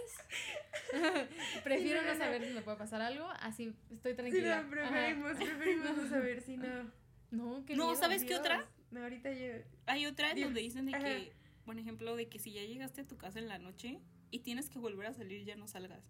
[1.63, 2.25] prefiero Sí, no, no no, no.
[2.25, 4.61] saber si me puede pasar algo, así estoy Sí, tranquila.
[4.63, 6.65] no, preferimos, preferimos no saber si no.
[7.31, 7.95] No, qué No.
[7.95, 8.65] ¿sabes qué otra?
[8.91, 9.53] No, ahorita yo.
[9.87, 11.03] Hay otra en donde dicen de Ajá.
[11.05, 11.33] que,
[11.65, 13.99] por ejemplo, de que si ya llegaste a tu casa en la noche
[14.31, 16.03] y tienes que volver a salir, ya no salgas.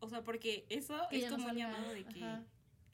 [0.00, 2.44] O sea, porque eso Que es ya no como un llamado de que ajá.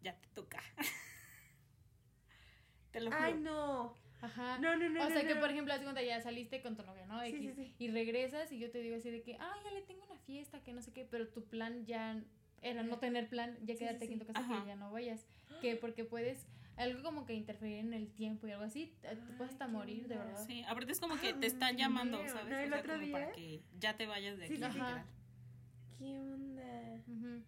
[0.02, 0.60] ya te toca.
[2.90, 3.22] te lo juro.
[3.22, 3.94] Ay, no.
[4.22, 4.58] Ajá.
[4.58, 5.04] No, no, no.
[5.04, 5.40] o sea no, que, no.
[5.40, 7.20] por ejemplo, cuenta, ya saliste con tu novia, ¿no?
[7.22, 7.74] Sí, X, sí, sí.
[7.78, 10.62] Y regresas y yo te digo así de que, ah, ya le tengo una fiesta,
[10.62, 12.22] que no sé qué, pero tu plan ya
[12.62, 14.90] era no tener plan, ya Sí, quedarte sí, aquí en tu casa, que ya no
[14.90, 15.26] vayas.
[15.60, 19.32] Que porque puedes, algo como que interferir en el tiempo y algo así, te te
[19.34, 20.44] puedes hasta morir, de verdad.
[20.46, 22.18] Sí, aparte es como que Ah, te están llamando.
[22.28, 22.46] ¿sabes?
[22.48, 24.68] ¿No, el O sea, otro como para que ya te vayas de aquí, sí, sí.
[24.68, 25.04] literal.
[25.98, 27.42] ¿Qué onda?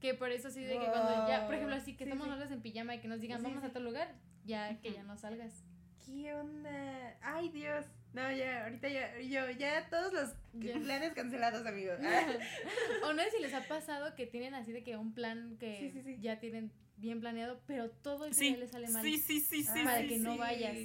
[0.00, 2.52] Que por eso sí de que cuando ya, por ejemplo, así que Sí, estamos nosotros
[2.52, 5.64] en pijama y que nos digan vamos a tal lugar, ya que ya no salgas.
[6.04, 7.18] ¿Qué onda?
[7.22, 7.86] Ay, Dios.
[8.16, 10.78] No, ya, ahorita ya, yo, ya todos los Ya.
[10.78, 11.98] planes cancelados, amigos.
[12.02, 15.56] Ah, o no sé si les ha pasado que tienen así de que un plan
[15.60, 16.16] que Sí, sí, sí.
[16.20, 19.04] ya tienen bien planeado, pero todo el Sí, día les sale mal.
[19.04, 19.84] sí, sí, sí, sí.
[19.84, 20.76] para que no vayas.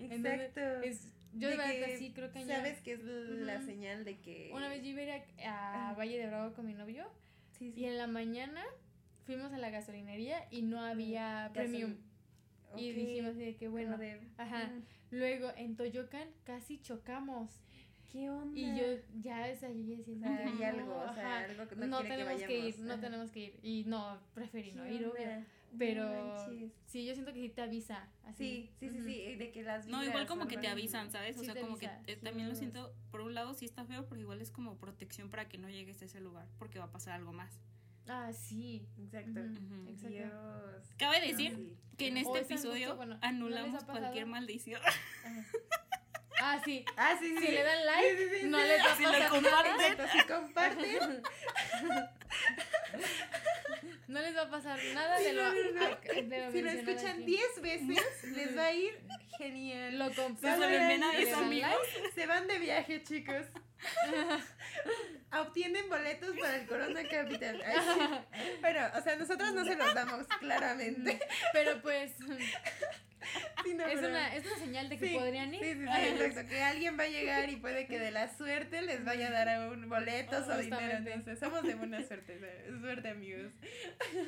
[0.00, 0.60] Entonces, Exacto.
[0.82, 4.50] Es, yo De verdad que sí creo que Sabes que es la señal de que.
[4.52, 5.94] Una vez yo iba a ir a, a Ajá.
[5.94, 7.08] Valle de Bravo con mi novio
[7.56, 7.82] Sí, sí.
[7.82, 8.64] y en la mañana
[9.26, 11.96] fuimos a la gasolinería y no había Gasol- premium.
[12.76, 13.98] Y dijimos de que bueno.
[13.98, 14.68] de- ajá.
[14.68, 17.60] mm, Luego en Toyocan casi chocamos.
[18.12, 18.58] ¿Qué onda?
[18.58, 18.86] Y yo
[19.22, 22.02] ya o sea, yo ya decía, hay no, algo, o sea, ajá, algo que no,
[22.02, 23.00] tenemos que ir, no ajá.
[23.00, 23.60] tenemos que ir.
[23.62, 25.26] Y no, preferí no ¿Qué ir, obvio.
[25.26, 25.44] No
[25.78, 26.48] Pero
[26.86, 28.08] sí, yo siento que sí te avisa.
[28.24, 28.70] Así.
[28.80, 31.38] Sí, sí, sí, de que las No, igual como que te avisan, ¿sabes?
[31.38, 32.24] O sea, como que avisa, eh, sí.
[32.24, 35.48] también lo siento, por un lado sí está feo, pero igual es como protección para
[35.48, 37.60] que no llegues a ese lugar, porque va a pasar algo más.
[38.12, 38.86] Ah, sí.
[38.98, 39.40] Exacto.
[39.40, 39.50] Ujú.
[39.74, 39.88] Ujú.
[39.90, 40.08] Exacto.
[40.08, 40.94] Dios.
[40.98, 41.76] Cabe No, decir sí.
[41.96, 43.98] que en este episodio justo, bueno, ¿no anulamos pasado?
[44.00, 44.80] cualquier maldición.
[44.84, 45.44] Ajá.
[46.42, 46.84] Ah, sí.
[46.96, 47.46] Ah, sí, sí.
[47.46, 48.64] Si le dan like, Sí, sí, sí, no sí.
[48.66, 49.76] les va a Si lo pasar comparten.
[49.76, 49.88] nada.
[49.88, 51.22] Exacto, si comparten.
[54.08, 55.96] No les va a pasar nada de lo, no, no, no.
[56.28, 57.24] de lo Si lo escuchan aquí.
[57.26, 59.00] 10 veces, les va a ir
[59.38, 59.98] genial.
[60.00, 61.02] Lo Se comparten.
[61.04, 61.70] amigos.
[61.94, 62.12] like.
[62.14, 63.46] Se van de viaje, chicos.
[65.32, 67.62] Obtienen boletos para el Corona Capital.
[68.62, 71.20] Pero, o sea, nosotros no se los damos, claramente.
[71.52, 72.12] Pero pues
[73.64, 75.60] Sí, no, es pero- una, es una señal de que Sí, podrían ir.
[75.62, 76.48] Sí, sí, sí, exacto.
[76.50, 79.70] Que alguien va a llegar y puede que de la suerte les vaya a dar
[79.70, 80.96] un boletos o dinero.
[80.96, 82.40] Entonces, somos de buena suerte.
[82.80, 83.52] Suerte, amigos.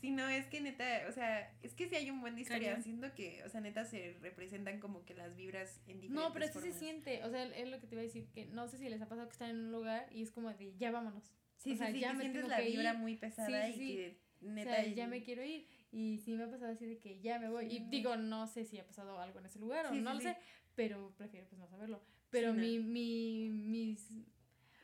[0.00, 2.70] Si no, es que neta, o sea, es que si hay un buen de historia.
[2.70, 2.82] Cañón.
[2.82, 6.46] Siento que, o sea, neta se representan como que las vibras en diferentes No, pero
[6.48, 7.22] sí se siente.
[7.24, 8.26] O sea, es lo que te iba a decir.
[8.32, 10.52] Que no sé si les ha pasado que están en un lugar y es como
[10.54, 11.24] de ya vámonos.
[11.58, 12.98] Sí, o sí, sea, sí, ya que me sientes la vibra ir.
[12.98, 13.94] muy pesada Sí, sí, y sí.
[13.96, 14.74] que O neta.
[14.76, 15.66] sea, y- ya me quiero ir.
[15.92, 17.68] Y sí me ha pasado así de que ya me voy.
[17.68, 17.76] Sí.
[17.76, 20.14] Y digo, no sé si ha pasado algo en ese lugar o no sí, lo
[20.20, 20.22] sí.
[20.28, 20.36] sé,
[20.74, 22.00] pero prefiero pues no saberlo.
[22.30, 22.62] Pero Sí, no.
[22.62, 24.12] mi, mi, mis-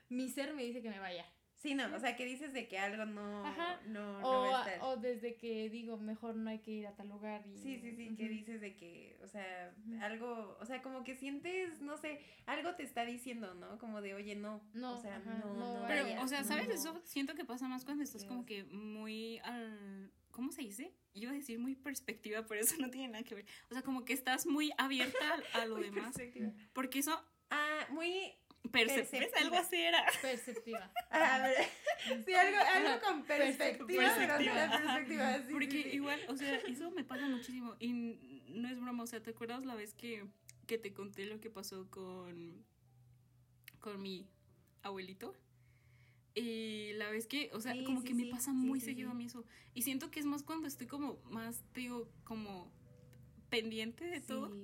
[0.08, 1.24] mi ser me dice que me vaya.
[1.54, 3.80] Sí, no, o sea, que dices de que algo no, Ajá.
[3.86, 4.86] no, no O, va a estar.
[4.88, 7.44] o desde que digo, mejor no hay que ir a tal lugar.
[7.46, 8.32] Y, Sí, sí, sí, que Ujú.
[8.34, 12.82] dices de que, o sea, algo, o sea, como que sientes, no sé, algo te
[12.82, 13.78] está diciendo, ¿no?
[13.78, 16.48] Como de, oye, no, No, o sea, ajá, no, no no Pero, o sea, no.
[16.48, 16.68] ¿sabes?
[16.68, 20.12] Eso siento que pasa más cuando estás como que muy al...
[20.36, 20.92] ¿Cómo se dice?
[21.14, 23.46] Iba a decir muy perspectiva, pero eso no tiene nada que ver.
[23.70, 26.14] O sea, como que estás muy abierta a, a lo Muy demás.
[26.14, 26.52] perspectiva.
[26.74, 27.18] Porque eso...
[27.50, 28.34] Ah, muy.
[28.70, 29.24] Perceptiva.
[29.40, 30.04] Algo así era.
[30.20, 30.92] Perceptiva.
[31.10, 31.56] ah, a ver,
[32.26, 34.78] sí, algo, algo con perspectiva, pero de Perspectiva, la ajá.
[34.82, 35.88] perspectiva, sí, Porque sí, sí.
[35.96, 37.74] igual, o sea, eso me pasa muchísimo.
[37.78, 37.92] Y
[38.48, 40.26] no es broma, o sea, ¿te acuerdas la vez que,
[40.66, 42.62] que te conté lo que pasó con,
[43.80, 44.28] con mi
[44.82, 45.34] abuelito?
[46.38, 49.14] Y la vez que, o sea, Sí, como sí, que me pasa muy seguido a
[49.14, 49.44] mí eso.
[49.74, 52.70] Y siento que es más cuando estoy como más, te digo, como
[53.48, 54.54] pendiente de todo.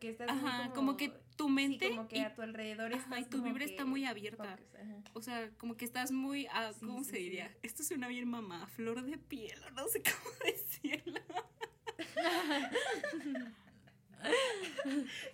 [0.00, 3.20] Que estás Ajá, como, que tu mente como que y- a tu alrededor ajá, estás
[3.20, 4.56] y tu vibra está muy abierta.
[4.56, 5.14] focus.
[5.14, 7.54] O sea, como que estás muy, ah, ¿cómo se diría?
[7.62, 11.20] Esto suena bien mamá, flor de piel, o no sé cómo decirlo.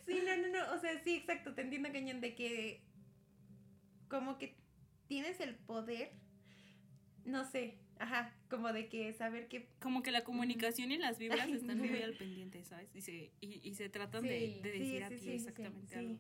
[0.06, 2.82] Sí, no, no, no, o sea, sí, exacto, te entiendo, Cañón, de que
[4.08, 4.56] como que
[5.06, 6.12] tienes el poder,
[7.24, 11.46] no sé, ajá, como de que saber que, Como que la comunicación y las vibras
[11.46, 11.84] Ay, están no.
[11.84, 12.94] muy al pendiente, ¿sabes?
[12.94, 14.60] Y se, y, y se tratan de, Sí.
[14.62, 16.18] de Sí, decir a sí, ti exactamente algo.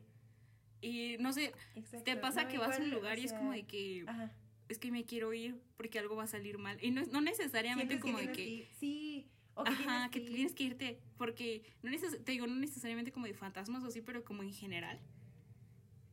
[0.80, 3.32] Y no sé, exacto, te pasa no, que vas a un lugar o y es
[3.32, 4.32] como de que Ajá,
[4.68, 6.78] es que me quiero ir porque algo va a salir mal.
[6.82, 8.46] Y no, no necesariamente como de que...
[8.46, 10.28] ir, sí, o que Ajá, que ir.
[10.30, 14.00] tienes que irte, porque no neces te digo, no necesariamente como de fantasmas o así,
[14.02, 15.00] pero como en general.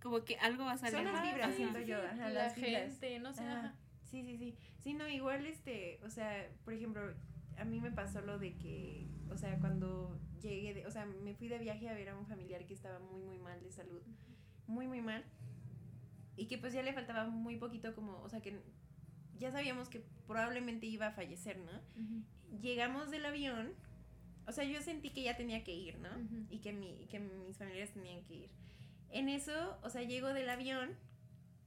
[0.01, 1.23] Como que algo va a salir Son las mal.
[1.27, 1.55] vibras, Ajá.
[1.55, 2.83] siento yo, ajá, la las vibras.
[2.99, 3.41] gente, no sé.
[3.41, 3.75] Ajá.
[4.09, 4.55] Sí, sí, sí.
[4.79, 7.01] Sí, no, igual este, o sea, por ejemplo,
[7.57, 11.35] a mí me pasó lo de que, o sea, cuando llegué, de, o sea, me
[11.35, 14.01] fui de viaje a ver a un familiar que estaba muy, muy mal de salud,
[14.67, 15.23] muy, muy mal,
[16.35, 18.59] y que pues ya le faltaba muy poquito como, o sea, que
[19.37, 21.71] ya sabíamos que probablemente iba a fallecer, ¿no?
[22.01, 22.59] Ujú.
[22.61, 23.73] Llegamos del avión,
[24.47, 26.09] o sea, yo sentí que ya tenía que ir, ¿no?
[26.09, 26.47] Ujú.
[26.49, 28.49] Y que, mi, que mis familiares tenían que ir.
[29.11, 30.95] En eso, o sea, llego del avión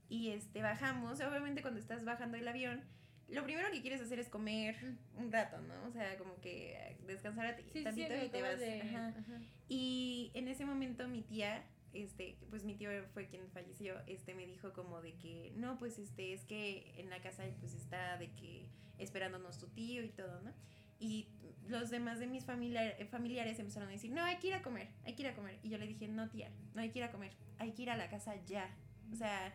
[0.09, 1.19] y este, bajamos.
[1.21, 2.83] Obviamente cuando estás bajando del avión,
[3.27, 4.75] lo primero que quieres hacer es comer
[5.15, 5.73] un rato, ¿no?
[5.87, 8.59] O sea, como que descansar a ti Sí, tantito sí, y te vas.
[8.59, 9.07] de- ajá.
[9.17, 9.41] ajá.
[9.67, 14.45] Y en ese momento mi tía, este, pues mi tío fue quien falleció, este me
[14.45, 18.31] dijo como de que, no, pues este, es que en la casa pues está de
[18.33, 20.53] que esperándonos tu tío y todo, ¿no?
[20.99, 21.27] Y
[21.67, 24.61] los demás de mis familiar- eh, familiares empezaron a decir, no, hay que ir a
[24.61, 25.59] comer, hay que ir a comer.
[25.63, 27.89] Y yo le dije, no, tía, no hay que ir a comer, hay que ir
[27.89, 28.69] a la casa ya.
[29.11, 29.53] O sea,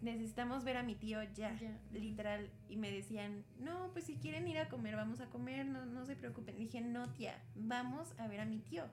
[0.00, 1.78] necesitamos ver a mi tío ya, Ya.
[1.92, 2.50] literal.
[2.68, 6.06] Y me decían, no, pues si quieren ir a comer, vamos a comer, no, no
[6.06, 6.56] se preocupen.
[6.58, 8.84] Dije, no, tía, vamos a ver a mi tío.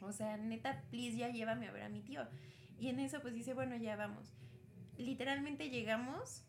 [0.00, 2.26] O sea, neta, please ya llévame a ver a mi tío.
[2.78, 4.32] Y en eso pues dice, bueno, ya vamos.
[4.98, 6.44] Literalmente llegamos,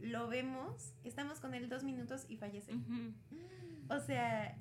[0.00, 2.74] lo vemos, estamos con él dos minutos y fallece.
[2.74, 3.12] Ujú.
[3.88, 4.56] O sea,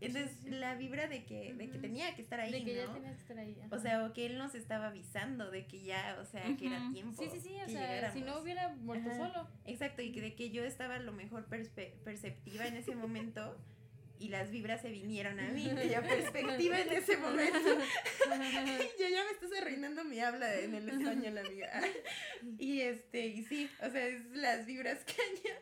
[0.00, 2.94] entonces la vibra de que, de que tenía que estar ahí, de que ya ¿no?
[2.94, 3.56] tenías que estar ahí.
[3.70, 6.90] O sea, o que él nos estaba avisando de que ya, o sea, que era
[6.92, 7.22] tiempo.
[7.22, 8.42] Sí, sí, sí, o sea, si no llegáramos.
[8.42, 9.18] hubiera muerto Ajá.
[9.18, 9.48] solo.
[9.64, 13.56] Exacto, y que de que yo estaba a lo mejor perceptiva en ese momento
[14.22, 15.64] y las vibras se vinieron a mí.
[15.64, 17.58] Yo perspectiva en ese momento.
[18.98, 21.80] yo ya me estás arruinando mi habla en el español, amiga.
[22.58, 25.56] Y este, y sí, o sea, es las vibras caña.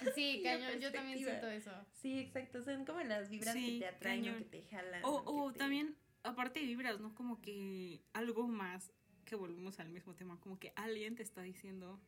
[0.14, 1.70] Sí, cañón, yo también siento eso.
[1.94, 4.34] Sí, exacto, son como las vibras Sí, que te atraen cañón.
[4.36, 5.04] o que te jalan.
[5.04, 7.14] O, o o te- también, aparte de vibras, ¿no?
[7.14, 8.92] Como que algo más
[9.24, 12.00] que volvemos al mismo tema, como que alguien te está diciendo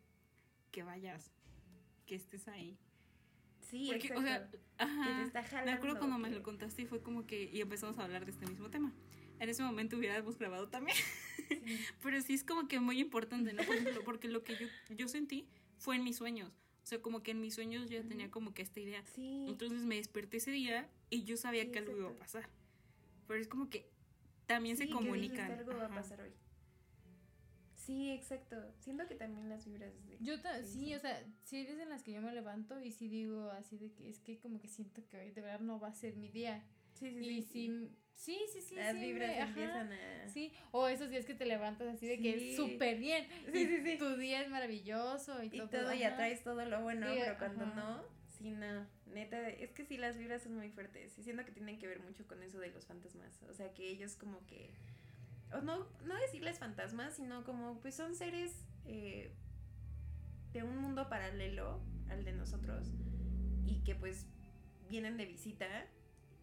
[0.70, 1.30] que vayas,
[2.06, 2.78] que estés ahí.
[3.60, 4.20] Sí, Porque, exacto.
[4.20, 5.22] o sea, que te ajá.
[5.22, 5.70] está jalando.
[5.70, 8.24] Me acuerdo cuando me que- lo contaste y fue como que, y empezamos a hablar
[8.24, 8.92] de este mismo tema.
[9.38, 10.96] En ese momento hubiéramos grabado también,
[11.48, 11.48] Sí.
[12.02, 13.62] pero sí es como que muy importante, ¿no?
[13.64, 15.46] Por ejemplo, porque lo que yo, yo sentí
[15.78, 16.52] fue en mis sueños.
[16.82, 19.04] O sea, como que en mis sueños yo ya tenía como que esta idea.
[19.14, 19.44] Sí.
[19.48, 22.48] Entonces me desperté ese día y yo sabía Sí, que algo iba a pasar.
[23.28, 23.88] Pero es como que
[24.46, 25.48] también Sí, se que comunican.
[25.48, 25.94] dijiste, algo va a Ajá.
[25.96, 26.32] pasar hoy.
[27.74, 28.56] Sí, exacto.
[28.78, 30.18] Siento que también las vibras de...
[30.20, 32.92] Yo ta- Sí, sí, o sea, sí eres en las que yo me levanto y
[32.92, 35.80] sí digo así de que es que como que siento que hoy de verdad no
[35.80, 36.64] va a ser mi día.
[36.94, 37.48] Sí, sí, Y sí.
[37.52, 38.74] sí, sí, sí, sí.
[38.76, 40.28] Las sí, vibras me- ajá, empiezan a...
[40.28, 42.50] Sí, o esos días que te levantas así de que Sí.
[42.50, 43.26] es súper bien.
[43.52, 43.98] Sí, sí, sí.
[43.98, 45.68] Tu día es maravilloso y, Y todo.
[45.68, 47.74] todo, y atraes todo lo bueno, pero cuando ajá.
[47.74, 48.86] no, sí, no.
[49.06, 51.18] Neta, es que sí, las vibras son muy fuertes.
[51.18, 53.42] Y siento que tienen que ver mucho con eso de los fantasmas.
[53.48, 54.70] O sea, que ellos como que...
[55.52, 58.52] O no, no decirles fantasmas, sino como, pues son seres
[58.84, 59.32] eh,
[60.52, 62.86] de un mundo paralelo al de nosotros.
[63.66, 64.26] Y que pues
[64.88, 65.66] vienen de visita.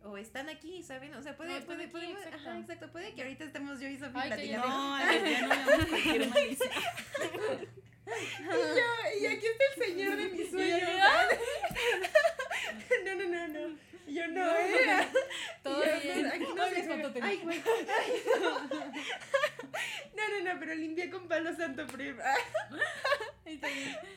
[0.07, 1.13] O están aquí, ¿saben?
[1.15, 2.35] O sea, puede, No, puede, aquí, exacto.
[2.37, 2.91] ajá, exacto.
[2.91, 4.67] Puede que ahorita estemos yo y Sofía platicando.
[4.67, 5.13] No, ya
[6.17, 6.39] no.
[6.39, 6.55] Y
[8.47, 10.79] yo, y aquí está el señor de mis sueños.
[13.05, 13.77] No, no, no, no.
[14.07, 15.07] Yo no, ¿eh?
[15.63, 16.23] Todo Yo, bien.
[16.39, 17.19] no, no Ay, fotos ve.
[17.21, 17.61] Ay, güey.
[18.39, 18.59] No.
[18.69, 22.23] No, no, no, pero limpié con palo santo prima.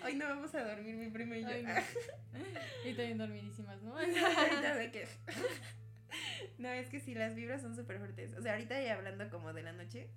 [0.04, 1.48] Hoy no vamos a dormir mi prima y yo.
[1.48, 1.74] ay, no.
[2.84, 3.96] Y también dormidísimas, ¿no?
[3.96, 5.06] Ahorita de que.
[6.58, 8.34] No, es que sí, las vibras son súper fuertes.
[8.36, 10.10] O sea, ahorita ya hablando como de la noche,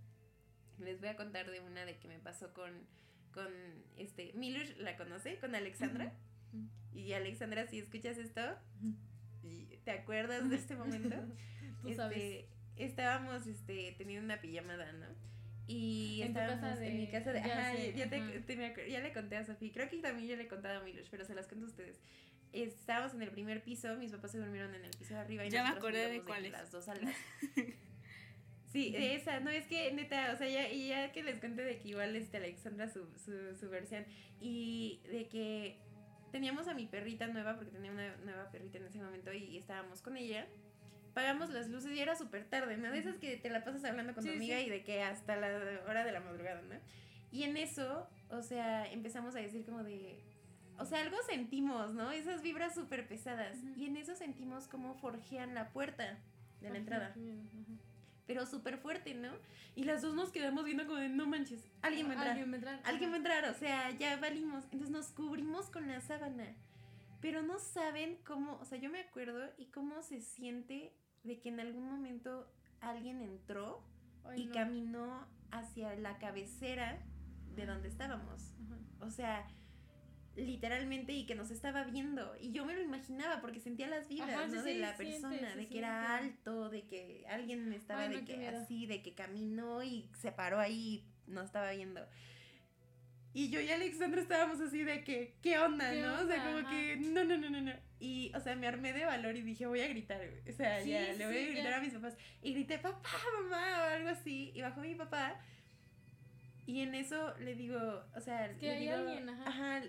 [0.80, 2.72] les voy a contar de una de que me pasó con,
[3.32, 3.48] con
[3.96, 5.38] este, Milush, ¿la conoce?
[5.38, 6.12] Con Alexandra.
[6.94, 8.42] Y Alexandra, si escuchas esto,
[9.44, 11.16] y ¿te acuerdas de este momento?
[11.82, 12.18] Tú sabes.
[12.18, 15.06] Este, estábamos este, teniendo una pijamada, ¿no?
[15.68, 17.40] Y En casa de- en mi casa de...
[17.40, 18.32] ya Ajá, sé, ya, te- ajá.
[18.46, 20.80] te me acuer- ya le conté a Sofía, creo que también yo le he contado
[20.82, 22.02] a Milush, pero se las cuento a ustedes.
[22.52, 25.50] Estábamos en el primer piso, mis papás se durmieron en el piso de arriba y
[25.50, 26.52] Ya me acordé de jugamos cuál que es.
[26.54, 27.16] Las dos salas.
[28.72, 31.64] Sí, de esa, no, es que neta, o sea, ya, y ya que les cuente
[31.64, 34.04] de que igual este Alexandra su, su, su versión
[34.42, 35.78] y de que
[36.32, 40.02] teníamos a mi perrita nueva, porque tenía una nueva perrita en ese momento y estábamos
[40.02, 40.48] con ella,
[41.14, 42.92] pagamos las luces y era súper tarde, ¿no?
[42.92, 44.66] De esas que te la pasas hablando con tu amiga sí.
[44.66, 45.48] y de que hasta la
[45.88, 46.76] hora de la madrugada, ¿no?
[47.32, 50.20] Y en eso, o sea, empezamos a decir como de...
[50.78, 52.12] O sea, algo sentimos, ¿no?
[52.12, 53.58] Esas vibras súper pesadas.
[53.58, 53.80] Ujú.
[53.80, 56.18] Y en eso sentimos cómo forjean la puerta
[56.62, 57.14] de la entrada
[58.26, 59.30] pero súper fuerte, ¿no?
[59.76, 62.52] Y las dos nos quedamos viendo como de, no manches, alguien va a entrar, Alguien
[62.52, 62.82] va a entrar.
[62.84, 64.64] alguien va a entrar, o sea, ya valimos.
[64.66, 66.56] Entonces nos cubrimos con la sábana,
[67.22, 70.94] pero no saben cómo, o sea, yo me acuerdo y cómo se siente
[71.24, 72.48] de que en algún momento
[72.82, 73.84] alguien entró
[74.26, 74.54] Ay, y no.
[74.54, 77.00] caminó hacia la cabecera
[77.56, 78.54] de donde estábamos.
[78.66, 79.06] Ajá.
[79.06, 79.48] O sea,
[80.36, 82.36] literalmente y que nos estaba viendo.
[82.40, 84.64] Y yo me lo imaginaba porque sentía las vibras, Ajá, sí, ¿no?
[84.64, 88.16] de sí, la siente, persona, de que era alto, de que alguien estaba Ay, no,
[88.16, 92.02] de que así, de que caminó y se paró ahí y nos estaba viendo.
[93.36, 96.22] Y yo y Alexandra estábamos así de que, ¿qué onda, ¿Qué no?
[96.22, 96.70] o sea, como Ajá.
[96.70, 97.74] que, no, no, no, no, no.
[98.06, 100.50] Y, o sea, me armé de valor y dije, voy a gritar, güey.
[100.54, 101.78] O sea, Sí, ya, le voy a gritar ya.
[101.78, 102.18] a mis papás.
[102.42, 103.10] Y grité, papá,
[103.42, 104.52] mamá, o algo así.
[104.54, 105.40] Y bajó mi papá.
[106.66, 107.80] Y en eso le digo,
[108.16, 109.82] o sea, que le hay digo, alguien, ajá.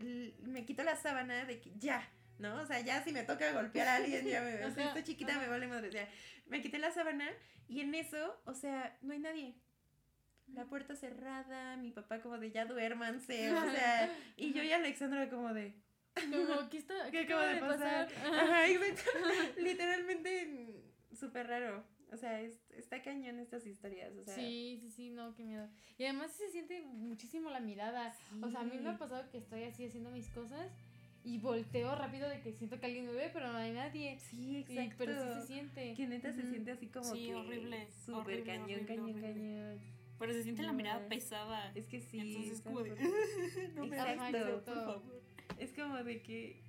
[0.00, 2.08] l- me quito la sábana de que ya,
[2.38, 2.54] ¿no?
[2.62, 5.04] O sea, ya si me toca golpear a alguien, ya me, o sea, Ajá, esta
[5.04, 5.40] chiquita ajá.
[5.42, 5.88] me vale madre.
[5.88, 6.08] O sea,
[6.46, 7.28] me quité la sábana
[7.68, 9.54] y en eso, o sea, no hay nadie.
[10.54, 15.28] La puerta cerrada, mi papá como de ya duérmanse, o sea, y yo y Alexandra
[15.28, 15.74] como de,
[16.14, 18.08] Como, ¿qué, está, ¿qué qué acaba de pasar?
[18.26, 18.42] Ajá.
[18.42, 19.10] Ajá, exacto.
[19.60, 20.82] Literalmente
[21.14, 21.84] súper raro.
[22.10, 24.34] O sea, es- está cañón estas historias, o sea.
[24.34, 25.68] Sí, sí, sí, no, qué miedo.
[25.98, 28.14] Y además se siente muchísimo la mirada.
[28.42, 30.70] O sea, a mí me ha pasado que estoy así haciendo mis cosas
[31.24, 34.18] y volteo rápido de que siento que alguien me ve, pero no hay nadie.
[34.20, 34.94] Sí, Y- exacto.
[34.98, 35.94] pero sí se siente.
[35.94, 39.32] Que neta se siente así como Sí, que horrible, Súper horrible, cañón, horrible, cañón, horrible.
[39.32, 39.80] cañón.
[40.18, 41.72] Pero se siente la No, mirada pesada.
[41.74, 42.18] Es que sí.
[42.20, 42.90] Entonces está como de,
[43.74, 44.36] no me Exacto.
[44.38, 44.74] esto, por exacto.
[44.74, 45.17] favor.
[45.58, 46.62] Es como de que.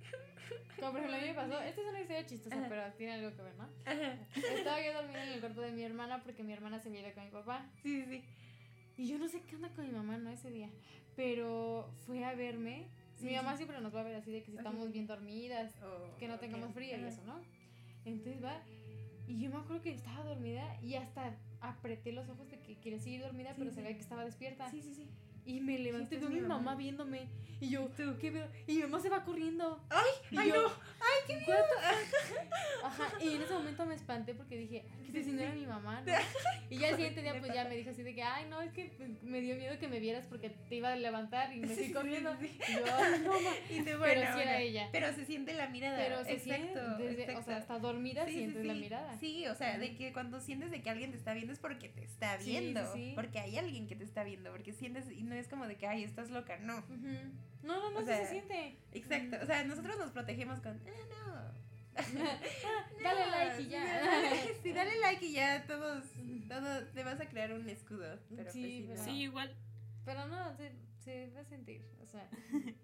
[0.80, 1.60] Como por ejemplo, a mí me pasó.
[1.60, 2.66] Esta es una historia chistosa, Ajá.
[2.68, 3.68] pero tiene algo que ver, ¿no?
[3.84, 4.18] Ajá.
[4.34, 7.24] Estaba yo dormida en el cuarto de mi hermana porque mi hermana se vive con
[7.24, 7.66] mi papá.
[7.82, 8.24] Sí, sí.
[8.96, 10.30] Y yo no sé qué onda con mi mamá, ¿no?
[10.30, 10.70] Ese día.
[11.16, 12.88] Pero fue a verme.
[13.16, 13.58] Sí, mi mamá sí.
[13.58, 14.68] siempre nos va a ver así de que si Ajá.
[14.68, 17.40] estamos bien dormidas, Oh, que no tengamos frío y eso, ¿no?
[18.06, 18.62] Entonces va.
[19.28, 22.98] Y yo me acuerdo que estaba dormida y hasta apreté los ojos de que quería
[22.98, 24.68] seguir dormida, Sí, pero se veía que estaba despierta.
[24.70, 25.06] Sí, sí, sí.
[25.44, 26.74] Y me levanté es a mi mamá mamá.
[26.76, 27.28] viéndome.
[27.60, 28.48] Y yo, ¿qué veo?
[28.66, 29.80] Y mi mamá se va corriendo.
[29.90, 30.10] ¡Ay!
[30.30, 30.68] Y ¡Ay, yo, no!
[30.68, 31.58] ¡Ay, qué "What
[32.80, 35.52] the-" Ajá, y en ese momento me espanté porque dije, ¿qué Sí, si no era
[35.54, 36.02] mi mamá?
[36.06, 36.12] ¿no?
[36.70, 38.72] Y ya el siguiente día pues ya me dijo así de que, ay, no, es
[38.72, 38.92] que
[39.22, 42.32] me dio miedo que me vieras porque te iba a levantar y me fui corriendo.
[42.40, 42.72] sí, sí.
[42.72, 43.50] Y yo, ay, no, ma".
[43.68, 44.52] Y tú, Pero bueno, sí era bueno.
[44.58, 44.88] ella.
[44.92, 45.96] Pero se siente la mirada.
[45.98, 49.18] Pero se exacto, siente, desde- o sea, hasta dormida sientes la mirada.
[49.18, 51.88] Sí, o sea, de que cuando sientes de que alguien te está viendo es porque
[51.88, 52.80] te está viendo.
[53.16, 54.52] Porque hay alguien que te está viendo.
[54.52, 56.56] Porque sientes, y no es como de que, ay, estás loca.
[56.58, 56.84] No.
[57.62, 58.76] No, no, no, O sea, se siente.
[58.92, 59.38] Exacto.
[59.42, 61.06] O sea, nosotros nos protegemos con, ah,
[61.54, 61.69] no.
[64.84, 66.04] Dale- like y ya todos,
[66.48, 68.18] todo, te vas a crear un escudo.
[68.34, 69.04] Pero Sí, pues sí, pero- no.
[69.04, 69.56] Sí, igual.
[70.04, 72.28] Pero no, se, se va a sentir, o sea.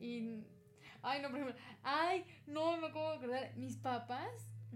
[0.00, 0.44] Y.
[1.02, 1.60] Ay, no, por ejemplo.
[1.82, 3.56] Ay, no me acabo de acordar.
[3.56, 4.30] Mis papás,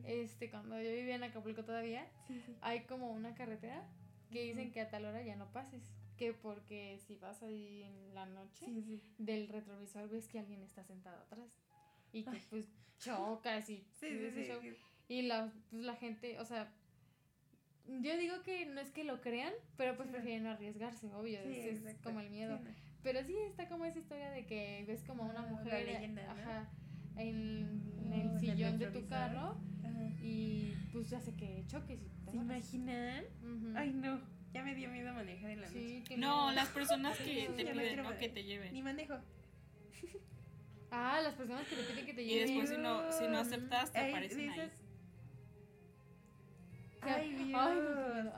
[0.05, 2.57] este, cuando yo vivía en Acapulco todavía, Sí, sí.
[2.61, 3.89] hay como una carretera
[4.31, 5.83] que dicen que a tal hora ya no pases.
[6.17, 9.03] Que porque si vas ahí en la noche, Sí, sí.
[9.19, 11.61] del retrovisor ves que alguien está sentado atrás.
[12.13, 12.43] Y que Ay.
[12.51, 13.87] pues chocas y.
[13.93, 14.61] Sí, y sí, ese sí, show.
[14.61, 14.77] sí.
[15.13, 16.73] Y la, pues, la gente, o sea,
[17.87, 20.13] yo digo que no es que lo crean, pero pues Sí.
[20.15, 22.57] prefieren no arriesgarse, obvio, Sí, es, como el miedo.
[22.57, 22.71] Sí, no.
[23.03, 26.33] Pero sí está como esa historia de que ves como a una Ah, mujer leyenda,
[26.33, 26.71] ajá,
[27.17, 30.09] en, Oh, en el sillón de tu carro Ajá.
[30.23, 33.25] y pues hace que choques y te ¿Se imaginan?
[33.43, 33.73] Ujú.
[33.77, 34.19] Ay, no.
[34.55, 36.05] Ya me dio miedo manejar en la noche.
[36.17, 36.53] No, miedo.
[36.53, 38.73] las personas que Sí, te piden, Que te lleven.
[38.73, 39.19] Ni manejo.
[40.91, 42.47] Ah, las personas que te piden que te Y lleven.
[42.49, 44.71] después si no, si no aceptas, te aparecen de ahí.
[47.21, 47.61] Ay, Dios.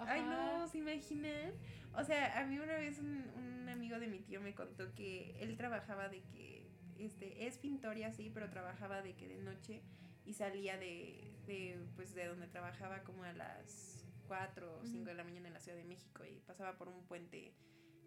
[0.06, 0.62] ay, no.
[0.62, 0.68] Ay.
[0.68, 1.52] ¿se imaginan?
[1.96, 5.36] O sea, a mí una vez un, un amigo de mi tío me contó que
[5.40, 6.66] él trabajaba de que,
[6.98, 9.82] este, es pintor y así, pero trabajaba de que de noche
[10.24, 15.04] y salía de, de pues, de donde trabajaba como a las 4 o 5 Ujú.
[15.04, 17.52] de la mañana en la Ciudad de México y pasaba por un puente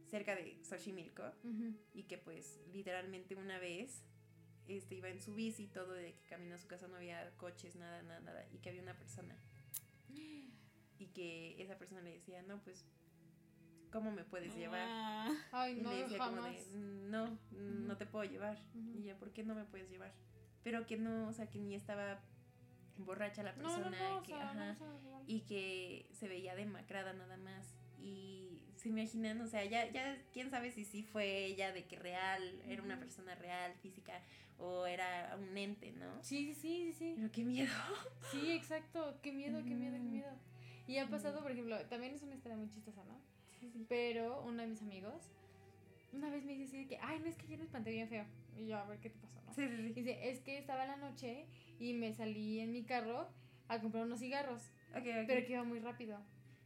[0.07, 1.23] cerca de Xochimilco
[1.93, 4.03] y que pues literalmente una vez
[4.67, 7.29] este iba en su bici y todo de que caminó a su casa no había
[7.37, 9.35] coches nada nada nada y que había una persona
[10.99, 12.85] y que esa persona le decía no pues
[13.91, 18.05] cómo me puedes llevar Ah, Ay, y no, le decía como de no no te
[18.05, 18.57] puedo llevar
[18.95, 20.13] y ya por qué no me puedes llevar
[20.63, 22.19] pero que no o sea que ni estaba
[22.97, 27.13] borracha la persona no, no, o que sea, no, ajá y que se veía demacrada
[27.13, 27.75] nada más.
[27.99, 31.99] Y se imaginan, o sea, ya, ya quién sabe si sí fue ella de que
[31.99, 34.21] real, era una persona real, física,
[34.57, 36.23] o era un ente, ¿no?
[36.23, 37.13] Sí, sí, sí, sí, sí.
[37.17, 37.73] Pero qué miedo.
[38.31, 39.19] Sí, exacto.
[39.21, 40.31] Qué miedo, qué miedo, qué miedo.
[40.87, 43.19] Y ha pasado, por ejemplo, también es una historia muy chistosa, ¿no?
[43.89, 45.29] Pero uno de mis amigos
[46.13, 48.07] una vez me dice así de que, ay, no es que ayer me espanté bien
[48.07, 48.25] feo.
[48.55, 49.53] Y yo, a ver qué te pasó, ¿no?
[49.53, 49.93] Sí, sí, sí.
[49.93, 51.45] Dice, es que estaba en la noche
[51.79, 53.27] y me salí en mi carro
[53.67, 54.63] a comprar unos cigarros,
[54.93, 55.23] Ok, ok.
[55.27, 56.19] pero que iba muy rápido,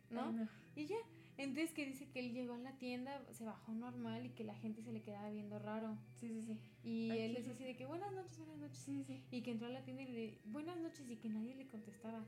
[0.10, 0.28] ¿no?
[0.38, 0.98] Ay, Y ya.
[1.38, 4.54] Entonces que dice que él llegó a la tienda, se bajó normal y que la
[4.54, 5.98] gente se le quedaba viendo raro.
[6.20, 6.60] Sí, sí, sí.
[6.84, 8.78] Y Ay, él decía así de que buenas noches, buenas noches.
[8.78, 9.24] Sí, sí.
[9.32, 12.24] Y que entró a la tienda y le buenas noches y que nadie le contestaba.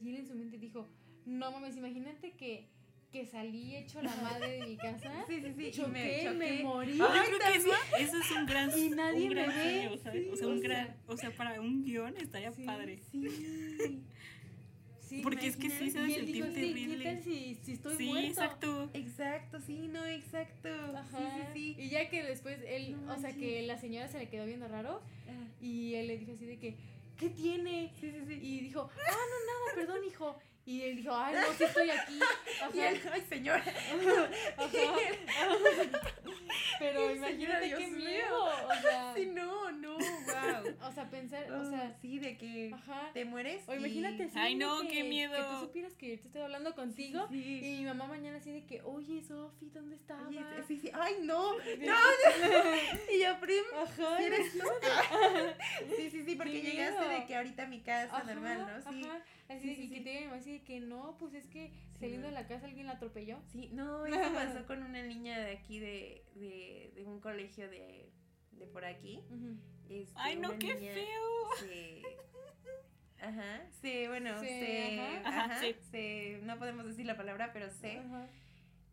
[0.00, 0.86] Y él en su mente dijo,
[1.26, 2.66] no mames, imagínate que,
[3.12, 5.24] que salí hecho la madre de mi casa.
[5.28, 5.66] Sí, sí, sí.
[5.66, 6.62] y Choqué, me, choqué.
[6.64, 6.96] morí.
[6.98, 7.70] Yo creo que sí.
[7.98, 10.22] eso es un gran, Y nadie un gran me ve, sueño, ¿sabes?
[10.24, 10.68] sí, o sea, o un sea.
[10.68, 12.98] gran, o sea, para un guion estaría Sí, padre.
[13.10, 14.02] Sí.
[15.00, 17.04] Sí, Porque es que sí se y debe sentir "Sí, ¿qué terrible.
[17.04, 18.28] tal si, si estoy sí, muerto?
[18.30, 18.90] exacto.
[18.94, 20.70] Exacto, sí, no, exacto.
[20.96, 21.18] Ajá.
[21.18, 21.82] Sí, sí, sí.
[21.82, 24.68] Y ya que después él, No o sea, que la señora se le quedó viendo
[24.68, 26.76] raro Ah, y él le dijo así de que,
[27.18, 27.92] ¿qué tiene?
[28.00, 28.38] Sí, sí, sí.
[28.42, 30.34] Y dijo, ah, no, nada, perdón, hijo.
[30.64, 32.20] Y él dijo, ay, no, sí estoy aquí.
[32.74, 33.64] Y Ajá, él, ay, señora.
[34.56, 34.70] ajá.
[36.78, 37.98] Pero Y imagínate Dios qué mío.
[38.08, 38.44] miedo.
[38.44, 40.74] O sea, Sí, no, no, wow.
[40.88, 43.10] o sea, pensar, o sea, sí, de que ajá.
[43.12, 43.62] te mueres.
[43.68, 45.34] O imagínate y- así Ay, no, que, qué miedo.
[45.34, 47.26] Que tú supieras que yo te estoy hablando contigo.
[47.30, 47.60] Sí.
[47.62, 50.28] Y mi mamá mañana así de que, oye, Sofi, ¿dónde estabas?
[50.28, 50.90] Oye, sí, sí.
[50.94, 51.54] Ay, no.
[51.54, 51.94] No,
[53.12, 54.18] Y yo, prim, Ajá.
[54.18, 54.58] ¿sí eres tú?
[55.96, 58.92] Sí, sí, sí, porque llegaste de que ahorita a mi casa Ajá, normal, ¿no?
[58.92, 59.02] Sí.
[59.04, 59.20] Ajá.
[59.48, 60.00] Así Sí, de sí, y que sí.
[60.04, 62.34] te diga mi mamá así que no, pues es que Sí, saliendo no.
[62.34, 63.40] de la casa alguien la atropelló.
[63.50, 68.10] Sí, no, eso pasó con una niña de aquí, de, de, de un colegio de,
[68.52, 69.20] de por aquí.
[69.88, 71.56] Este, Ay, no, qué feo.
[71.58, 72.02] Se,
[73.20, 75.28] ajá, se, bueno, Se- se, ajá.
[75.28, 75.74] ajá, Ajá, sí.
[75.90, 77.66] se, no podemos decir la palabra, pero.
[77.66, 78.28] Ajá.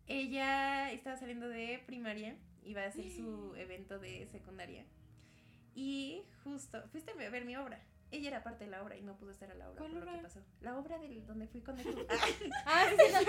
[0.07, 4.85] Ella estaba saliendo de primaria, iba a hacer su evento de secundaria.
[5.75, 7.79] Y justo, fuiste a ver mi obra.
[8.11, 10.05] Ella era parte de la obra y no pudo estar a la obra ¿Cuál por
[10.05, 10.41] lo que pasó.
[10.61, 11.85] La obra del donde fui con el
[12.65, 13.25] Ah, sí, sí,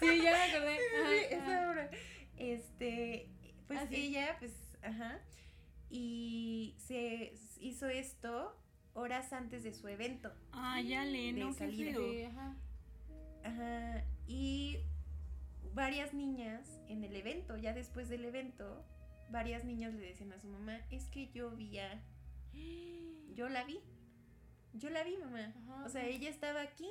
[0.00, 0.76] sí, ya me acordé.
[1.00, 1.90] Ajá, Sí, esa obra.
[2.36, 3.28] Este,
[3.66, 3.94] pues Ah, sí.
[3.96, 4.52] ella, pues,
[4.82, 5.18] ajá.
[5.90, 8.56] Y se hizo esto
[8.94, 10.32] horas antes de su evento.
[10.52, 11.98] Ay, ya le, no, salida.
[12.28, 12.56] ajá.
[13.44, 14.04] Ajá.
[14.26, 14.78] Y
[15.74, 18.84] varias niñas en el evento, ya después del evento,
[19.30, 22.02] varias niñas le decían a su mamá, es que yo vi a...
[23.34, 23.80] Yo la vi.
[24.74, 25.52] Yo la vi, mamá.
[25.64, 26.10] Ajá, O sea, ajá.
[26.10, 26.88] ella estaba aquí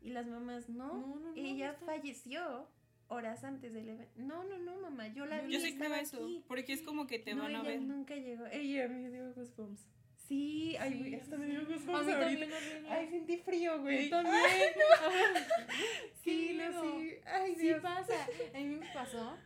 [0.00, 0.92] y las mamás no.
[0.94, 2.68] No, no, ella no falleció
[3.08, 4.12] horas antes del evento.
[4.16, 5.52] No, no, no, mamá, yo la vi.
[5.52, 6.44] Yo sí estaba creo eso, aquí.
[6.48, 7.80] porque es como que te no, van a ella ver.
[7.82, 8.46] nunca llegó.
[8.46, 9.86] Ella me dio goosebumps.
[10.28, 11.40] Sí, ay, Sí, güey, sí, hasta sí.
[11.42, 12.40] me dio goosebumps ahorita.
[12.48, 12.86] también.
[12.88, 14.10] Ay, sentí frío, güey.
[14.10, 14.36] También.
[14.98, 15.10] Ajá.
[16.24, 17.10] Sí, Qué no, sí.
[17.26, 17.80] Ay, Sí Dios.
[17.82, 18.14] pasa.
[18.54, 19.36] A mí me pasó.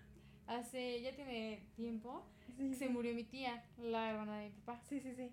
[0.51, 2.27] Hace, ya tiene tiempo,
[2.57, 2.93] Sí, que se sí.
[2.93, 4.83] murió mi tía, la hermana de mi papá.
[4.89, 5.31] Sí, sí, sí.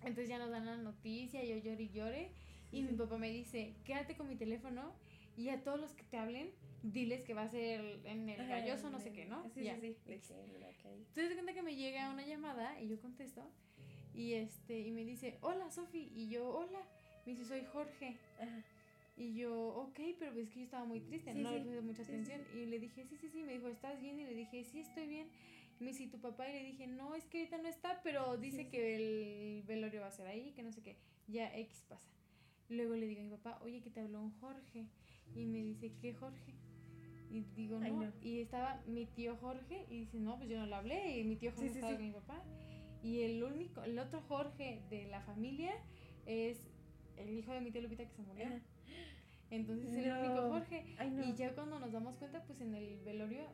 [0.00, 2.30] Entonces ya nos dan la noticia, yo lloré y lloré.
[2.72, 4.92] Y mi papá me dice, quédate con mi teléfono
[5.36, 6.50] y a todos los que te hablen,
[6.82, 9.46] diles que va a ser en el galloso, no sé qué, ¿no?
[9.50, 9.78] Sí, Ya.
[9.78, 10.12] sí, sí.
[10.14, 13.48] Entonces de cuenta que me llega una llamada y yo contesto
[14.14, 16.80] y este y me dice, hola Sofi, y yo, hola.
[17.26, 18.16] Me dice, soy Jorge.
[18.40, 18.64] Ajá.
[19.16, 21.64] Y yo, ok, pero es que yo estaba muy triste, Sí, no le sí.
[21.64, 22.40] puse mucha Sí, atención.
[22.54, 24.20] Y le dije, sí, sí, sí, me dijo, ¿estás bien?
[24.20, 25.28] Y le dije, sí, estoy bien.
[25.80, 26.48] Y me dice, ¿y tu papá?
[26.50, 28.68] Y le dije, no, es que ahorita no está, pero dice sí.
[28.68, 30.96] que el velorio va a ser ahí, que no sé qué.
[31.28, 32.08] Ya X pasa.
[32.68, 34.86] Luego le digo a mi papá, oye, que te habló un Jorge.
[35.34, 36.54] Y me dice, ¿qué Jorge?
[37.30, 38.12] Y digo, Ay, no.
[38.22, 41.18] Y estaba mi tío Jorge y dice, no, pues yo no le hablé.
[41.18, 41.96] Y mi tío Jorge Sí, sí, estaba sí.
[41.98, 42.44] con mi papá.
[43.02, 45.72] Y el único, el otro Jorge de la familia
[46.26, 46.58] es
[47.16, 48.46] el hijo de mi tía Lupita que se murió.
[48.46, 48.60] Ajá.
[49.50, 50.48] Entonces el único No.
[50.50, 50.94] Jorge.
[50.98, 51.24] Ay, no.
[51.24, 53.46] Y ya cuando nos damos cuenta, pues en el velorio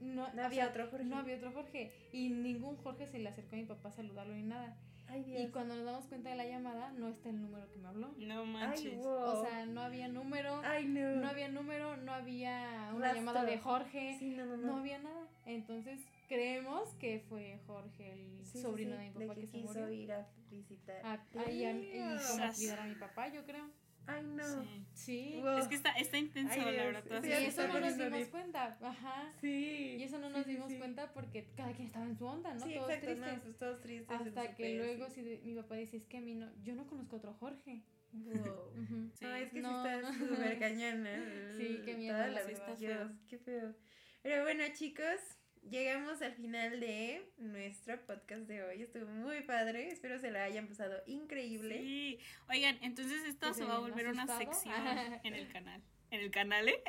[0.00, 1.04] no, había sea, otro Jorge.
[1.04, 1.92] No había otro Jorge.
[2.12, 4.76] Y ningún Jorge se le acercó a mi papá a saludarlo ni nada.
[5.08, 5.42] Ay, Dios.
[5.42, 8.14] Y cuando nos damos cuenta de la llamada, no está el número que me habló.
[8.16, 8.96] No Ay, manches.
[8.96, 9.08] wow.
[9.12, 11.16] O sea, no había número, Ay, no.
[11.16, 13.20] no había número, no había una Rastro.
[13.20, 14.66] llamada de Jorge, Sí, no, no, no.
[14.68, 15.26] no había nada.
[15.46, 19.66] Entonces creemos que fue Jorge, el Sí, sobrino sí, de mi papá que, se quiso
[19.80, 19.90] murió.
[19.90, 21.04] ir a visitar.
[21.04, 22.56] A, ahí a- y como Sas.
[22.56, 23.68] cuidar a mi papá, yo creo.
[24.14, 24.62] Ay, no.
[24.62, 24.86] Sí.
[24.92, 25.38] Sí.
[25.42, 25.58] Wow.
[25.58, 27.04] Es que está, está intenso, Ay, la verdad.
[27.04, 28.30] todas sí, Y eso no nos dimos bien.
[28.30, 28.78] cuenta.
[28.82, 29.30] Ajá.
[29.40, 29.96] Sí.
[29.98, 30.78] Y eso no nos sí, dimos sí.
[30.78, 32.60] cuenta porque cada quien estaba en su onda, ¿no?
[32.66, 33.36] Sí, Todos exacto, tristes.
[33.36, 34.20] no, pues todos tristes.
[34.20, 37.16] Hasta que luego de- mi papá dice, es que a mí no, yo no conozco
[37.16, 37.82] a otro Jorge.
[38.12, 38.72] Wow.
[39.14, 39.24] Sí.
[39.24, 40.12] No, es que No, sí está no.
[40.28, 41.52] súper cañona.
[41.56, 42.66] Sí, qué miedo, Toda la la verdad.
[42.66, 42.76] verdad.
[42.78, 43.74] Dios, qué feo.
[44.22, 45.20] Pero bueno, chicos,
[45.68, 48.82] llegamos al final de nuestro podcast de hoy.
[48.82, 49.88] Estuvo muy padre.
[49.88, 51.78] Espero se la hayan pasado increíble.
[51.78, 52.18] Sí.
[52.48, 54.74] Oigan, entonces esto Que se va a volver una sección
[55.24, 55.82] en el canal.
[56.10, 56.82] En el canal, ¿eh?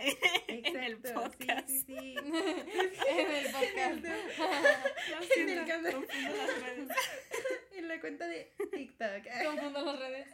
[0.47, 1.67] Exacto, en el podcast.
[1.69, 2.25] Sí, sí, sí.
[3.07, 4.05] en el podcast.
[5.11, 5.93] Lo siento, el canal.
[5.93, 6.89] confundo las redes.
[7.73, 9.45] en la cuenta de TikTok.
[9.45, 10.27] Confundo las redes.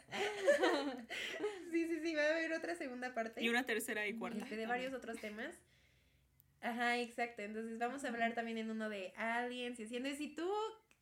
[1.70, 2.14] Sí, sí, sí.
[2.14, 3.42] Va a haber otra segunda parte.
[3.42, 4.46] Y una tercera y cuarta.
[4.46, 5.54] de varios otros temas.
[6.60, 7.42] Ajá, exacto.
[7.42, 9.84] Entonces vamos a hablar también en uno de aliens y.
[9.84, 10.50] Entonces, si tú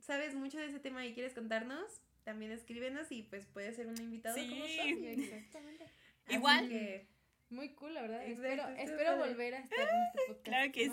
[0.00, 4.00] sabes mucho de ese tema y quieres contarnos, también escríbenos y pues puedes ser un
[4.00, 4.48] invitado Sí.
[4.50, 5.06] como Sofi.
[5.06, 5.84] exactamente.
[6.26, 6.68] Así Igual.
[6.68, 7.06] que-
[7.48, 8.26] Muy cool, la verdad.
[8.26, 9.28] Exacto, espero está espero padre.
[9.30, 10.44] volver a estar en este podcast.
[10.44, 10.90] Claro que sí.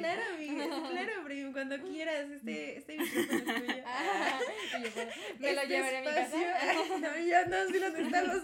[0.00, 0.88] Claro, amiga.
[0.90, 1.52] Claro, primo.
[1.52, 3.82] Cuando quieras, este, este micrófono es tuyo.
[3.84, 4.40] Ah,
[4.78, 6.36] y yo, bueno, me lo Este llevaré a mi casa.
[6.98, 8.42] No, ya no, sí lo necesitamos.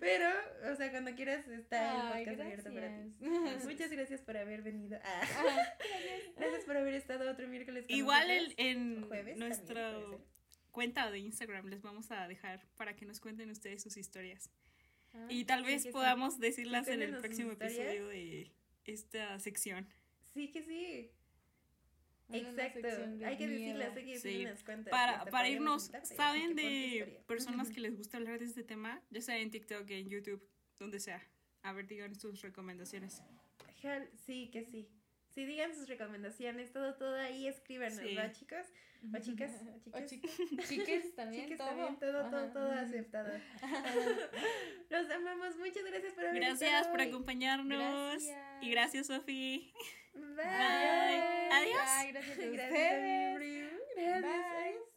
[0.00, 0.28] Pero,
[0.72, 3.64] o sea, cuando quieras está Ay, el podcast abierto para ti.
[3.66, 4.98] Muchas gracias por haber venido.
[5.02, 5.22] Ah,
[6.36, 9.76] gracias por haber estado otro miércoles con Igual el- en Jueves ser.
[10.70, 14.50] cuenta de Instagram les vamos a dejar para que nos cuenten ustedes sus historias.
[15.14, 15.90] Ah, Y tal sí vez sí.
[15.90, 18.50] podamos decirlas en el próximo episodio de
[18.84, 19.86] esta sección.
[20.34, 21.10] Sí que sí.
[22.30, 22.86] Exacto.
[23.24, 23.78] Hay que miedo.
[23.78, 24.44] decirlas, hay que decir Sí.
[24.44, 24.90] unas cuantas.
[24.90, 29.02] Para, para irnos, ¿saben de personas que les gusta hablar de este tema?
[29.10, 30.46] Ya sea en TikTok, en YouTube,
[30.78, 31.26] donde sea.
[31.62, 33.22] A ver, digan sus recomendaciones.
[34.26, 34.88] Sí, que sí.
[35.38, 38.16] Sí, digan sus recomendaciones, todo, todo ahí, escríbanos, Sí.
[38.16, 38.66] ¿va, chicos?
[39.14, 39.52] O chicas,
[39.92, 40.36] o chicas.
[40.36, 40.68] chicas.
[40.68, 41.68] Chiques también, Chiques todo.
[41.68, 42.52] también, todo, todo, Ajá.
[42.52, 43.32] todo aceptado.
[44.90, 47.78] Los amamos, muchas gracias por haber Gracias por acompañarnos.
[48.24, 48.62] Gracias.
[48.62, 49.72] Y gracias, Sofi.
[50.12, 50.34] Bye.
[50.34, 51.52] Bye.
[51.52, 51.82] Adiós.
[51.86, 53.70] Ay, gracias a Gracias, ustedes.
[53.94, 54.22] Gracias.
[54.22, 54.88] Bye.